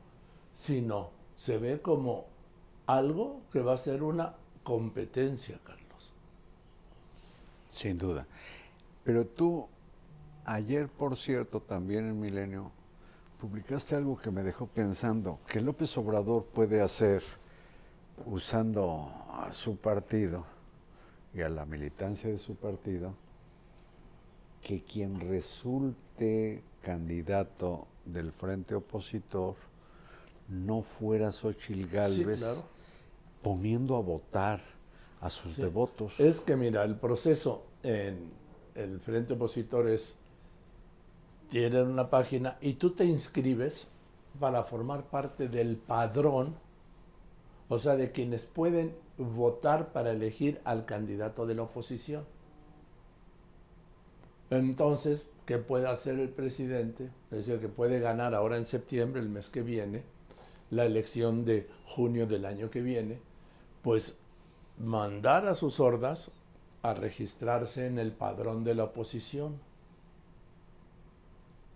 [0.53, 2.27] sino se ve como
[2.85, 6.13] algo que va a ser una competencia, Carlos.
[7.71, 8.27] Sin duda.
[9.03, 9.67] Pero tú,
[10.45, 12.71] ayer, por cierto, también en Milenio,
[13.41, 17.23] publicaste algo que me dejó pensando, que López Obrador puede hacer
[18.27, 20.45] usando a su partido
[21.33, 23.15] y a la militancia de su partido,
[24.61, 26.04] que quien resulte
[26.83, 29.55] candidato del frente opositor
[30.49, 32.63] no fuera Xochitl Gálvez claro.
[33.43, 34.61] poniendo a votar
[35.21, 35.63] a sus Sí.
[35.63, 36.21] devotos.
[36.21, 38.31] Es que mira, el proceso en
[38.75, 40.15] el frente opositor es,
[41.49, 43.89] tienen una página y tú te inscribes
[44.39, 46.55] para formar parte del padrón,
[47.69, 52.25] o sea, de quienes pueden votar para elegir al candidato de la oposición.
[54.51, 57.11] Entonces, ¿qué puede hacer el presidente?
[57.31, 60.03] Es decir, que puede ganar ahora en septiembre, el mes que viene,
[60.71, 63.21] la elección de junio del año que viene,
[63.83, 64.17] pues
[64.79, 66.33] mandar a sus hordas
[66.83, 69.59] a registrarse en el padrón de la oposición.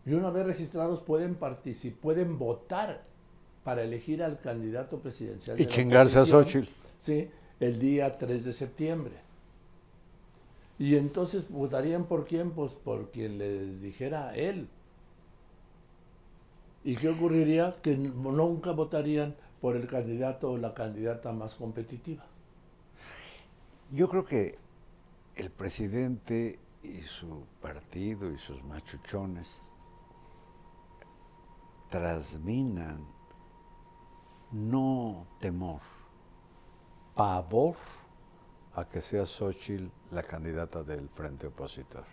[0.05, 3.05] Y una vez registrados pueden participar, pueden votar
[3.65, 5.59] para elegir al candidato presidencial.
[5.61, 6.69] Y de la chingarse a Xóchitl.
[6.97, 9.28] Sí, el día 3 de septiembre.
[10.79, 12.53] Y entonces votarían por quién?
[12.53, 14.69] Pues por quien les dijera él.
[16.85, 17.75] ¿Y qué ocurriría?
[17.83, 22.25] Que nunca votarían por el candidato o la candidata más competitiva.
[23.91, 24.57] Yo creo que
[25.35, 29.63] el presidente y su partido y sus machuchones
[31.91, 33.05] trasminan
[34.53, 35.81] no temor,
[37.15, 37.75] pavor
[38.75, 42.05] a que sea Xochitl la candidata del frente opositor.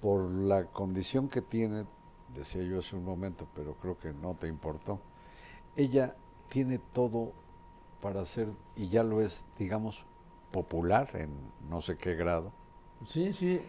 [0.00, 1.86] Por la condición que tiene,
[2.34, 5.00] decía yo hace un momento, pero creo que no te importó,
[5.76, 6.14] ella
[6.48, 7.32] tiene todo
[8.00, 10.04] para ser, y ya lo es, digamos,
[10.50, 11.30] popular en
[11.68, 12.52] no sé qué grado,
[13.04, 13.60] Sí, sí,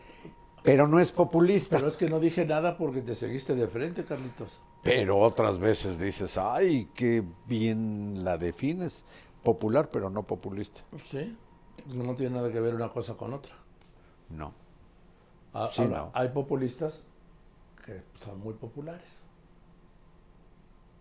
[0.63, 1.77] pero no es populista.
[1.77, 4.61] pero es que no dije nada porque te seguiste de frente, Carlitos.
[4.83, 9.03] Pero otras veces dices, ay, qué bien la defines.
[9.43, 10.81] Popular, pero no populista.
[10.95, 11.35] Sí,
[11.93, 13.53] no tiene nada que ver una cosa con otra.
[14.29, 14.53] No.
[15.53, 16.11] A- Sí, no.
[16.13, 17.05] hay populistas
[17.85, 19.19] que son muy populares.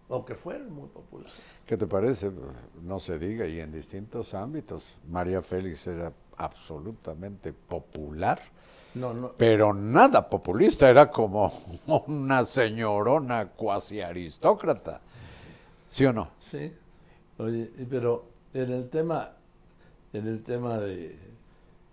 [0.08, 1.34] O que fueron muy populares.
[1.64, 2.30] ¿Qué te parece?
[2.82, 4.84] No se diga, y en distintos ámbitos.
[5.08, 8.40] María Félix era absolutamente popular,
[8.94, 11.50] No, no, pero nada populista, era como
[12.06, 15.00] una señorona cuasi aristócrata.
[15.88, 16.28] ¿Sí o no?
[16.38, 16.72] Sí.
[17.38, 19.32] Oye, pero en el tema,
[20.14, 21.18] en el tema de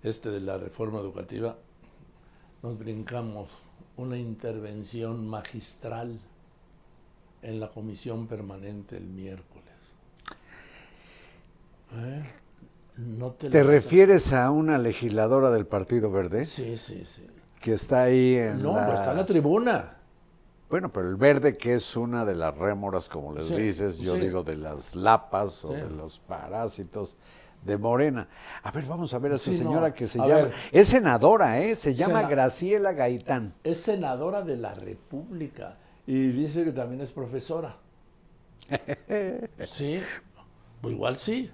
[0.04, 1.58] este de la reforma educativa,
[2.64, 3.50] nos brincamos
[3.98, 6.20] una intervención magistral
[7.42, 9.66] en la comisión permanente el miércoles.
[11.96, 12.24] ¿Eh?
[12.98, 17.06] No te, ¿Te lo vas a- refieres a una legisladora del Partido Verde Sí, sí,
[17.06, 17.26] sí.
[17.60, 18.86] que está ahí en No, la...
[18.86, 19.98] pues está en la tribuna.
[20.70, 24.16] Bueno, pero el verde que es una de las rémoras, como les Sí, dices, yo
[24.16, 24.22] sí.
[24.22, 25.82] digo de las lapas o Sí.
[25.82, 27.18] de los parásitos
[27.64, 28.28] de Morena.
[28.64, 29.94] A ver, vamos a ver a esta Sí, señora no.
[29.94, 30.42] que se A llama...
[30.44, 30.54] ver.
[30.72, 31.76] Es senadora, ¿eh?
[31.76, 33.54] Se llama Sena- Graciela Gaitán.
[33.64, 37.76] Es senadora de la República y dice que también es profesora.
[39.68, 40.02] Sí,
[40.82, 41.52] pues igual sí.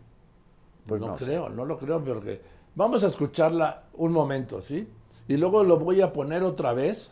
[0.86, 1.26] Pues no, no sé.
[1.26, 2.42] creo, no lo creo, porque
[2.76, 4.88] vamos a escucharla un momento, ¿sí?
[5.28, 7.12] Y luego lo voy a poner otra vez.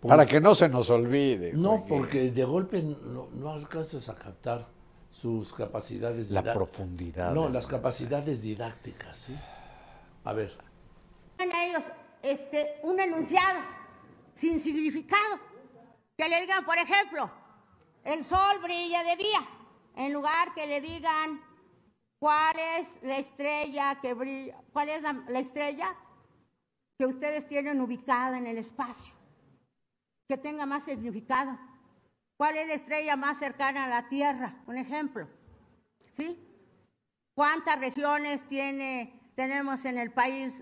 [0.00, 1.52] Para que no se nos olvide.
[1.52, 1.88] No, Joaquín.
[1.88, 4.66] porque de golpe no, no alcanzas a captar
[5.12, 7.32] sus capacidades La profundidad.
[7.32, 9.38] No, las capacidades didácticas, ¿sí?
[10.24, 10.50] A ver,
[11.38, 11.84] a ellos
[12.22, 13.60] este, un enunciado
[14.36, 15.38] sin significado.
[16.16, 17.30] Que le digan, por ejemplo,
[18.04, 19.46] el sol brilla de día,
[19.96, 21.40] en lugar que le digan
[22.18, 25.94] cuál es la estrella que brilla, cuál es la, la estrella
[26.98, 29.12] que ustedes tienen ubicada en el espacio,
[30.28, 31.58] que tenga más significado.
[32.42, 34.56] ¿Cuál es la estrella más cercana a la Tierra?
[34.66, 35.28] Un ejemplo.
[36.16, 36.36] ¿Sí?
[37.36, 40.52] ¿Cuántas regiones tiene, tenemos en el país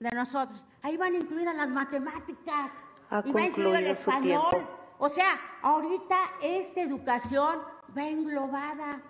[0.00, 0.64] de nosotros?
[0.80, 2.70] Ahí van incluidas las matemáticas.
[3.10, 4.42] Ha y va incluido el español.
[4.48, 4.70] tiempo.
[5.00, 7.58] O sea, ahorita esta educación
[7.94, 9.02] va englobada.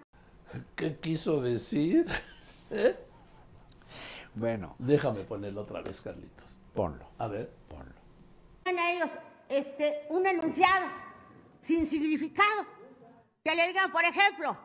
[0.75, 2.05] ¿qué quiso decir?
[2.73, 2.97] ¿Eh?
[4.35, 6.57] Bueno, Déjame ponerlo otra vez, Carlitos.
[6.75, 7.95] ponlo, A ver, ponlo.
[8.65, 9.11] a ellos
[9.49, 11.08] este, un enunciado
[11.69, 12.67] sin significado.
[13.45, 14.57] Que le digan, por ejemplo,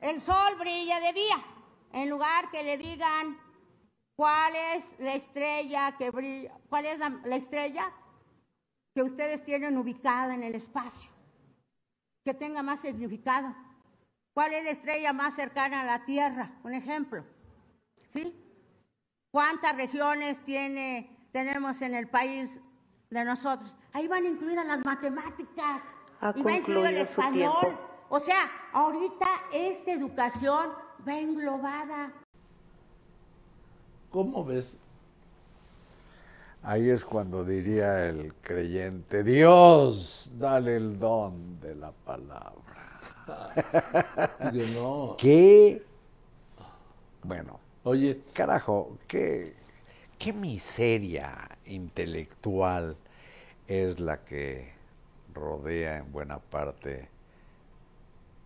[0.00, 1.44] el sol brilla de día,
[1.92, 3.36] en lugar que le digan
[4.16, 7.92] cuál es la estrella que brilla, cuál es la, la estrella
[8.94, 11.10] que ustedes tienen ubicada en el espacio,
[12.24, 13.54] que tenga más significado.
[14.32, 16.52] ¿Cuál es la estrella más cercana a la Tierra?
[16.62, 17.24] Un ejemplo.
[18.12, 18.32] ¿Sí?
[19.32, 22.48] ¿Cuántas regiones tiene, tenemos en el país
[23.10, 23.76] de nosotros?
[23.92, 25.82] Ahí van incluidas las matemáticas.
[26.20, 27.52] Ha y va incluido el español.
[27.60, 27.80] tiempo.
[28.10, 30.70] O sea, ahorita esta educación
[31.06, 32.12] va englobada.
[34.10, 34.78] ¿cómo ves?
[36.62, 42.54] Ahí es cuando diría el creyente, Dios, dale el don de la palabra.
[44.74, 45.16] No.
[45.18, 45.82] ¿Qué?
[47.22, 49.54] Bueno, Oye, carajo, qué,
[50.18, 52.96] qué miseria intelectual
[53.66, 54.72] es la que
[55.38, 57.08] rodea en buena parte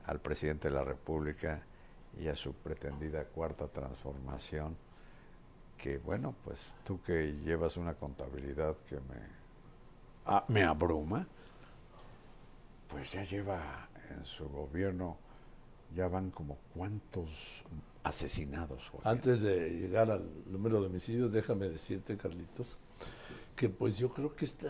[0.06, 1.62] al presidente de la República
[2.18, 4.76] y a su pretendida cuarta transformación,
[5.78, 9.16] que bueno, pues tú que llevas una contabilidad que me,
[10.26, 11.26] ah, me abruma,
[12.88, 15.16] pues ya lleva en su gobierno,
[15.94, 17.64] ya van como cuántos
[18.02, 18.88] asesinados.
[18.88, 19.08] Jorge?
[19.08, 22.76] antes de llegar al número de homicidios, déjame decirte, Carlitos,
[23.56, 24.68] que pues yo creo que esta,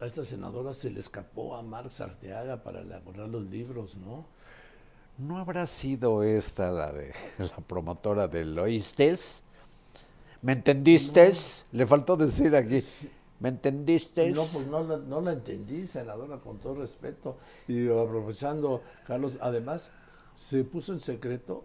[0.00, 4.24] a esta senadora se le escapó a Marx Arteaga para elaborar los libros, ¿no?
[5.18, 9.42] ¿No habrá sido esta la de la promotora del Oístes?
[10.42, 11.32] ¿Me entendiste?
[11.72, 12.78] Le faltó decir aquí.
[13.40, 14.30] ¿Me entendiste?
[14.30, 17.38] No, pues no la, no la entendí, senadora, con todo respeto.
[17.66, 19.92] Y aprovechando, Carlos, además,
[20.34, 21.64] se puso en secreto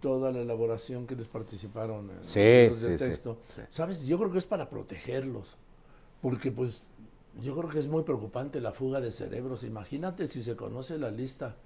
[0.00, 3.38] toda la elaboración que les participaron en Sí, los sí, sí, texto.
[3.54, 3.62] sí.
[3.68, 4.04] ¿Sabes?
[4.06, 5.56] Yo creo que es para protegerlos.
[6.20, 6.82] Porque, pues,
[7.40, 9.64] yo creo que es muy preocupante la fuga de cerebros.
[9.64, 11.56] Imagínate si se conoce la lista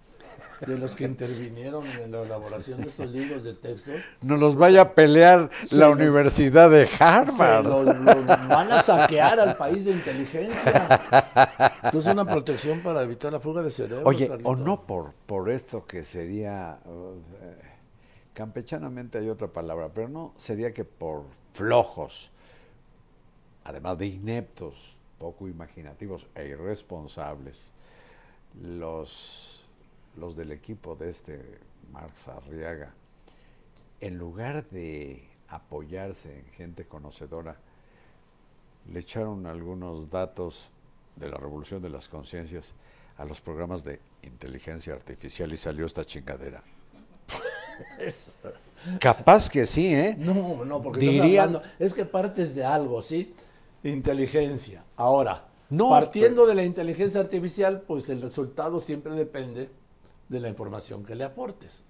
[0.66, 3.90] de los que intervinieron en la elaboración de estos libros de texto.
[4.22, 7.64] Nos los vaya a pelear la los- Universidad de Harvard.
[7.66, 11.00] lo, lo van a saquear al país de inteligencia.
[11.82, 14.02] Entonces una protección para evitar la fuga de cerebros.
[14.06, 16.90] Oye, o no por, por esto que sería, uh,
[17.42, 17.56] eh,
[18.32, 22.30] campechanamente hay otra palabra, pero no sería que por flojos,
[23.64, 27.72] además de ineptos, poco imaginativos e irresponsables,
[28.62, 29.64] los,
[30.16, 31.58] los del equipo de este
[31.92, 32.92] Marx Arriaga,
[34.00, 37.56] en lugar de apoyarse en gente conocedora,
[38.92, 40.70] le echaron algunos datos
[41.16, 42.74] de la revolución de las conciencias
[43.16, 46.62] a los programas de inteligencia artificial y salió esta chingadera.
[49.00, 50.14] Capaz que sí, ¿eh?
[50.18, 53.34] No, no, porque estás hablando- es que partes de algo, ¿sí?
[53.90, 54.84] Inteligencia.
[54.96, 59.70] Ahora, No, partiendo de la inteligencia artificial, pues el resultado siempre depende
[60.28, 61.84] de la información que le aportes.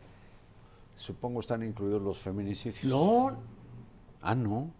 [0.94, 2.84] supongo están incluidos los feminicidios.
[2.84, 3.38] No.
[4.20, 4.70] Ah, no.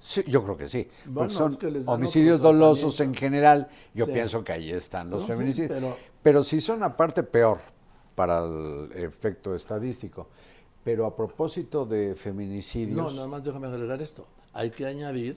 [0.00, 0.88] Sí, yo creo que sí.
[1.06, 3.68] Bueno, porque son es que homicidios dolosos en general.
[3.94, 4.12] Yo Sí.
[4.12, 5.70] pienso que ahí están los No, sí, feminicidios.
[5.72, 6.42] pero- pero...
[6.42, 7.58] si son aparte peor
[8.14, 10.28] para el efecto estadístico.
[10.84, 14.26] Pero a propósito de feminicidios, No, nada más déjame agregar esto.
[14.54, 15.36] Hay que añadir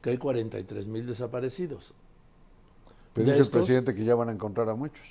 [0.00, 1.92] que hay 43 mil desaparecidos.
[3.12, 5.04] pues de dice el presidente que ya van a encontrar a muchos.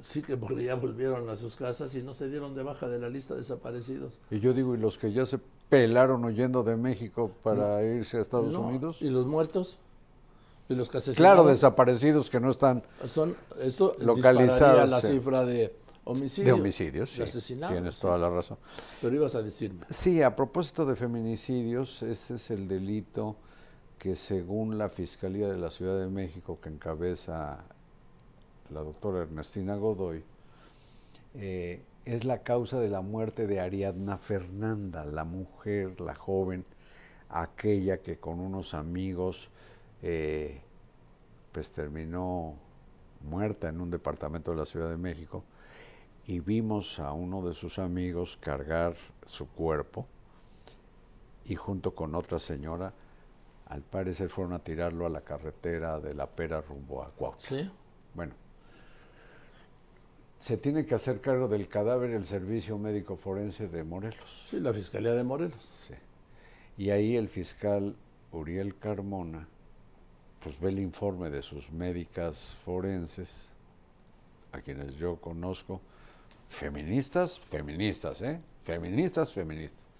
[0.00, 2.98] Sí que porque ya volvieron a sus casas y no se dieron de baja de
[2.98, 4.18] la lista de desaparecidos.
[4.30, 5.38] Y yo digo, ¿y los que ya se
[5.68, 8.98] pelaron huyendo de México para irse a Estados No, Unidos?
[9.00, 9.78] ¿Y los muertos?
[10.68, 11.46] ¿Y los que Claro, asesinaron?
[11.48, 15.74] desaparecidos que no están Son, esto Localizados, la cifra de
[16.04, 16.46] homicidios.
[16.46, 17.10] de homicidios.
[17.10, 18.02] de Sí, asesinados, tienes sí.
[18.02, 18.56] toda la razón.
[19.00, 19.84] Pero ibas a decirme.
[19.90, 23.36] Sí, a propósito de feminicidios, ese es el delito
[23.98, 27.58] que según la Fiscalía de la Ciudad de México, que encabeza
[28.70, 30.22] la doctora Ernestina Godoy,
[31.34, 36.64] eh, es la causa de la muerte de Ariadna Fernanda, la mujer, la joven,
[37.28, 39.48] aquella que con unos amigos
[40.02, 40.60] eh,
[41.52, 42.54] pues terminó
[43.22, 45.44] muerta en un departamento de la Ciudad de México
[46.26, 48.94] y vimos a uno de sus amigos cargar
[49.24, 50.06] su cuerpo
[51.44, 52.92] y junto con otra señora,
[53.66, 57.40] al parecer fueron a tirarlo a la carretera de la Pera rumbo a Cuautla.
[57.40, 57.70] ¿Sí?
[58.14, 58.34] Bueno,
[60.40, 64.42] se tiene que hacer cargo del cadáver el Servicio Médico Forense de Morelos.
[64.46, 65.62] Sí, la Fiscalía de Morelos.
[65.86, 65.94] Sí.
[66.78, 67.94] Y ahí el fiscal
[68.32, 69.46] Uriel Carmona,
[70.42, 73.50] pues ve el informe de sus médicas forenses,
[74.52, 75.82] a quienes yo conozco,
[76.48, 78.40] feministas, feministas, ¿eh?
[78.62, 79.90] Feministas, feministas.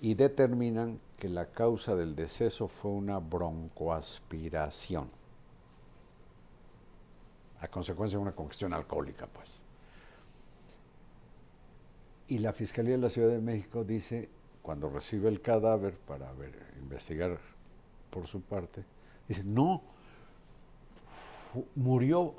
[0.00, 5.10] Y determinan que la causa del deceso fue una broncoaspiración,
[7.64, 9.62] a consecuencia de una congestión alcohólica, pues.
[12.28, 14.28] Y la Fiscalía de la Ciudad de México dice,
[14.62, 17.38] cuando recibe el cadáver para ver, investigar
[18.10, 18.84] por su parte,
[19.28, 19.82] dice, no,
[21.74, 22.34] murió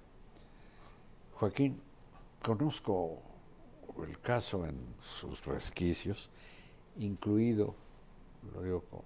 [1.34, 1.80] Joaquín,
[2.42, 3.18] conozco
[4.06, 6.30] el caso en sus resquicios,
[6.98, 7.74] incluido,
[8.54, 9.00] lo digo con,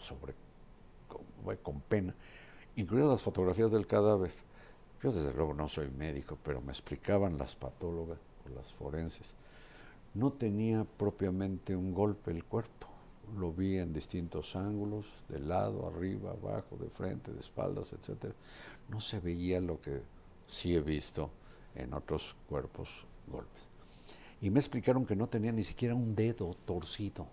[0.00, 0.34] sobre,
[1.06, 2.14] con, con pena,
[2.76, 4.32] incluidas las fotografías del cadáver.
[5.02, 9.34] Yo desde luego no soy médico, pero me explicaban las patólogas o las forenses.
[10.14, 12.87] No tenía propiamente un golpe el cuerpo.
[13.36, 18.34] Lo vi en distintos ángulos, de lado, arriba, abajo, de frente, de espaldas, etcétera.
[18.88, 20.00] No se veía lo que
[20.46, 21.30] sí he visto
[21.74, 22.88] en otros cuerpos
[23.30, 23.62] golpes.
[24.40, 27.26] Y me explicaron que no tenía ni siquiera un dedo torcido.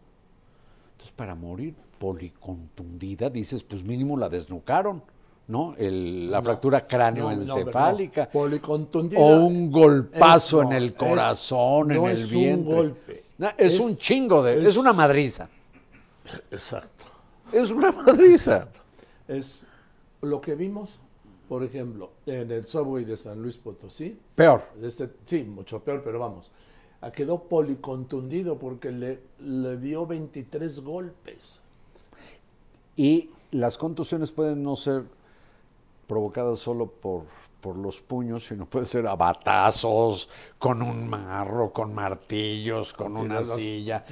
[0.93, 5.01] Entonces, para morir policontundida, dices, pues mínimo la desnucaron,
[5.47, 5.75] ¿no?
[5.77, 8.25] El- la No, fractura no, no, cráneoencefálica.
[8.25, 8.31] no.
[8.31, 12.73] Policontundida o un golpazo es- en el es- corazón, en no el es vientre.
[12.73, 13.23] un golpe.
[13.57, 14.59] Es, Es- un chingo de.
[14.59, 15.49] Es, es- una madriza.
[16.51, 17.05] Exacto.
[17.51, 18.69] Es una madriza.
[19.27, 19.65] Es
[20.21, 20.99] lo que vimos,
[21.47, 24.19] por ejemplo, en el subway de San Luis Potosí.
[24.35, 24.61] Peor.
[24.81, 26.51] este- sí, mucho peor, pero vamos.
[27.01, 31.61] Ah, Quedó policontundido porque le, le dio 23 golpes.
[32.95, 35.03] Y las contusiones pueden no ser
[36.07, 37.23] provocadas solo por,
[37.65, 43.39] por los puños, sino puede ser a batazos, con un marro, con martillos, con una
[43.41, 44.05] Tirarlos- silla.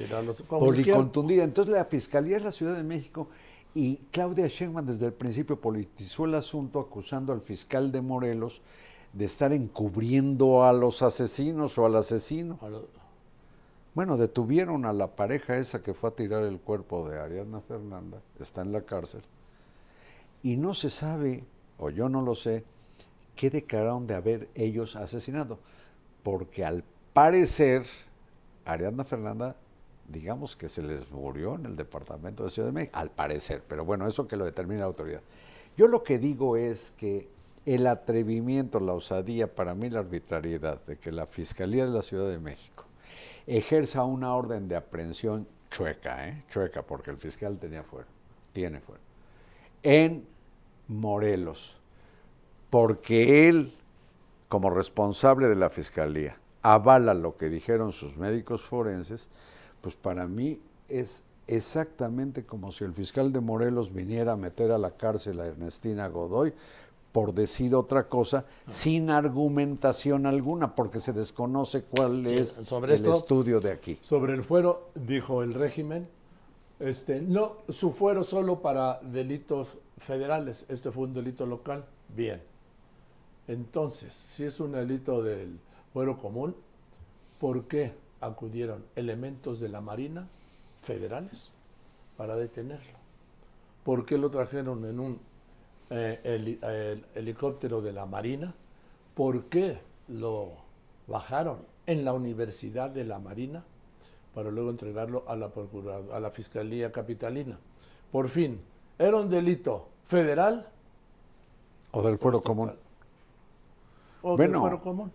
[0.49, 1.43] Policontundida.
[1.43, 3.27] Entonces la Fiscalía de la Ciudad de México
[3.75, 8.63] y Claudia Sheinbaum desde el principio politizó el asunto acusando al fiscal de Morelos
[9.13, 12.57] de estar encubriendo a los asesinos o al asesino.
[13.93, 18.17] Bueno, detuvieron a la pareja esa que fue a tirar el cuerpo de Ariadna Fernanda,
[18.39, 19.21] está en la cárcel,
[20.41, 21.43] y no se sabe,
[21.77, 22.63] o yo no lo sé,
[23.35, 25.59] qué declararon de haber ellos asesinado.
[26.23, 27.85] porque al parecer
[28.65, 29.55] Ariadna Fernanda,
[30.07, 33.83] digamos que se les murió en el departamento de Ciudad de México, al parecer, pero
[33.85, 35.21] bueno, eso que lo determina la autoridad.
[35.75, 37.27] Yo lo que digo es que
[37.65, 42.29] el atrevimiento, la osadía, para mí la arbitrariedad de que la Fiscalía de la Ciudad
[42.29, 42.85] de México
[43.47, 46.43] ejerza una orden de aprehensión chueca, ¿eh?
[46.49, 48.07] chueca, porque el fiscal tenía fuera,
[48.53, 49.01] tiene fuera,
[49.81, 50.25] en
[50.87, 51.77] Morelos,
[52.73, 53.71] porque él,
[54.49, 59.29] como responsable de la Fiscalía, avala lo que dijeron sus médicos forenses,
[59.81, 60.59] pues para mí
[60.89, 65.45] es exactamente como si el fiscal de Morelos viniera a meter a la cárcel a
[65.45, 66.51] Ernestina Godoy
[67.11, 72.99] por decir otra cosa sin argumentación alguna, porque se desconoce cuál Sí, es sobre el
[73.01, 73.99] esto- estudio de aquí.
[74.01, 76.07] Sobre el fuero, dijo el régimen,
[76.79, 82.41] este, no, su fuero solo para delitos federales, este fue un delito local, bien.
[83.47, 85.59] Entonces, si es un delito del
[85.91, 86.55] fuero común,
[87.39, 90.27] ¿por qué acudieron elementos de la Marina
[90.81, 91.51] federales
[92.17, 92.97] para detenerlo?
[93.83, 95.19] ¿Por qué lo trajeron en un
[95.89, 96.59] eh, heli-
[97.15, 98.53] helicóptero de la Marina?
[99.13, 99.77] ¿Por qué
[100.07, 100.51] lo
[101.07, 103.63] bajaron en la Universidad de la Marina
[104.33, 105.51] para luego entregarlo a la,
[106.13, 107.59] a la Fiscalía Capitalina?
[108.11, 108.61] Por fin,
[108.97, 110.69] ¿era un delito federal
[111.91, 112.71] O del fuero común.
[114.23, 114.61] O Bueno.
[114.61, 115.11] fuero común?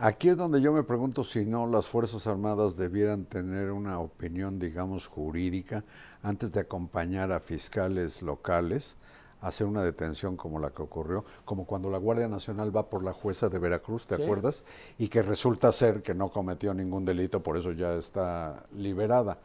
[0.00, 4.58] Aquí es donde yo me pregunto si no las Fuerzas Armadas debieran tener una opinión,
[4.60, 5.84] digamos, jurídica
[6.22, 8.96] antes de acompañar a fiscales locales
[9.40, 13.02] a hacer una detención como la que ocurrió, como cuando la Guardia Nacional va por
[13.04, 14.22] la jueza de Veracruz, ¿te Sí.
[14.22, 14.64] acuerdas?
[14.98, 19.38] Y que resulta ser que no cometió ningún delito, por eso ya está liberada.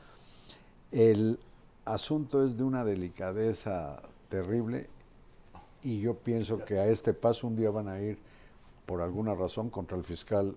[0.92, 1.40] El
[1.86, 4.88] asunto es de una delicadeza terrible
[5.84, 8.18] y yo pienso que a este paso un día van a ir
[8.86, 10.56] por alguna razón contra el fiscal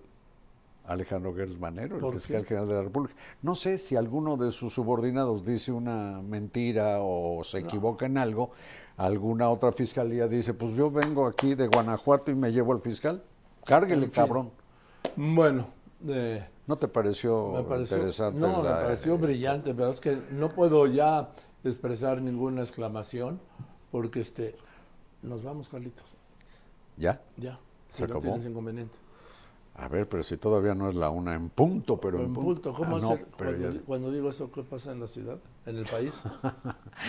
[0.85, 2.47] Alejandro Gers Manero, el ¿Por fiscal qué?
[2.49, 3.15] general de la República.
[3.41, 8.51] No sé si alguno de sus subordinados dice una mentira o se equivoca en algo,
[8.95, 13.21] alguna otra fiscalía dice, pues yo vengo aquí de Guanajuato y me llevo al fiscal.
[13.65, 14.23] Cárguele, En fin.
[14.23, 14.51] cabrón.
[15.17, 15.67] Bueno,
[16.07, 18.39] eh, ¿No te pareció, me pareció, interesante?
[18.39, 21.31] no, me pareció brillante, pero es que no puedo ya
[21.63, 23.39] expresar ninguna exclamación
[23.91, 24.55] porque este,
[25.21, 26.15] nos vamos, Carlitos.
[26.97, 27.21] ¿Ya?
[27.35, 27.59] Ya.
[27.87, 28.21] ¿Se si no acabó?
[28.21, 28.97] tienes inconveniente.
[29.75, 32.53] A ver, pero si todavía no es la una en punto, pero Pero en punto.
[32.71, 33.27] punto, ¿cómo Ah, hacer?
[33.37, 35.37] cuando, ya- di- cuando digo eso, ¿qué pasa en la ciudad?
[35.67, 36.23] ¿En el país?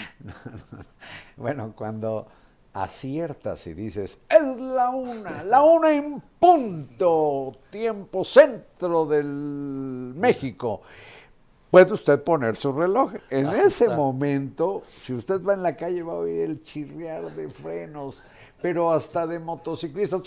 [1.36, 2.26] Bueno, cuando
[2.74, 9.24] aciertas y dices, es la una, la una en punto, tiempo centro del
[10.16, 10.82] México,
[11.70, 13.12] puede usted poner su reloj.
[13.30, 13.96] En ese está.
[13.96, 18.22] momento, si usted va en la calle, va a oír el chirriar de frenos,
[18.60, 20.22] pero hasta de motociclistas.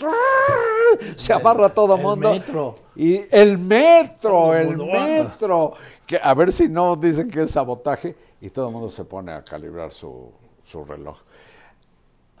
[1.16, 2.32] Se amarra todo el mundo.
[2.32, 2.74] metro.
[2.96, 4.84] Y el metro, el anda.
[4.84, 5.74] metro.
[6.06, 9.32] Que a ver si no dicen que es sabotaje y todo el mundo se pone
[9.32, 10.30] a calibrar su,
[10.64, 11.18] su reloj.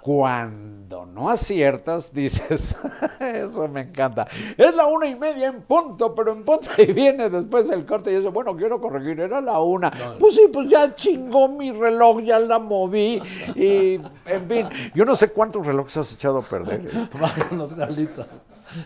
[0.02, 2.74] Cuando no aciertas, dices,
[3.20, 4.26] eso me encanta.
[4.56, 8.10] Es la una y media en punto, pero en punto y viene después el corte
[8.10, 9.92] y dice, bueno, quiero corregir, era la una.
[10.18, 13.22] Pues sí, pues ya chingó mi reloj, ya la moví.
[13.54, 16.90] Y, en fin, yo no sé cuántos relojes has echado a perder.
[16.92, 17.08] ¿eh?
[17.20, 18.26] Vámonos, Carlitos.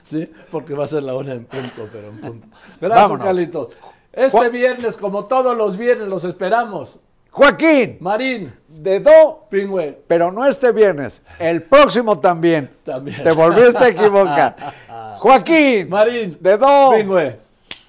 [0.03, 2.47] Sí, porque va a ser la hora en punto, pero en punto.
[2.79, 3.27] Gracias, Vámonos.
[3.27, 3.79] Carlitos.
[4.13, 7.01] Este viernes, como todos los viernes, los esperamos.
[7.37, 12.71] Joaquín, Marín, de do, Pingüe, pero no este viernes, el próximo también.
[12.85, 13.23] También.
[13.23, 14.75] Te volviste a equivocar.
[15.19, 16.91] Joaquín, Marín, de do.
[16.97, 17.39] Pingüe.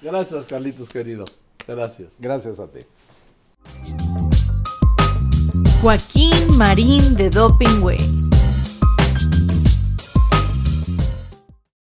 [0.00, 1.24] Gracias, Carlitos, querido.
[1.66, 2.14] Gracias.
[2.18, 2.80] Gracias a ti.
[5.82, 8.27] Joaquín Marín de Dopingüe.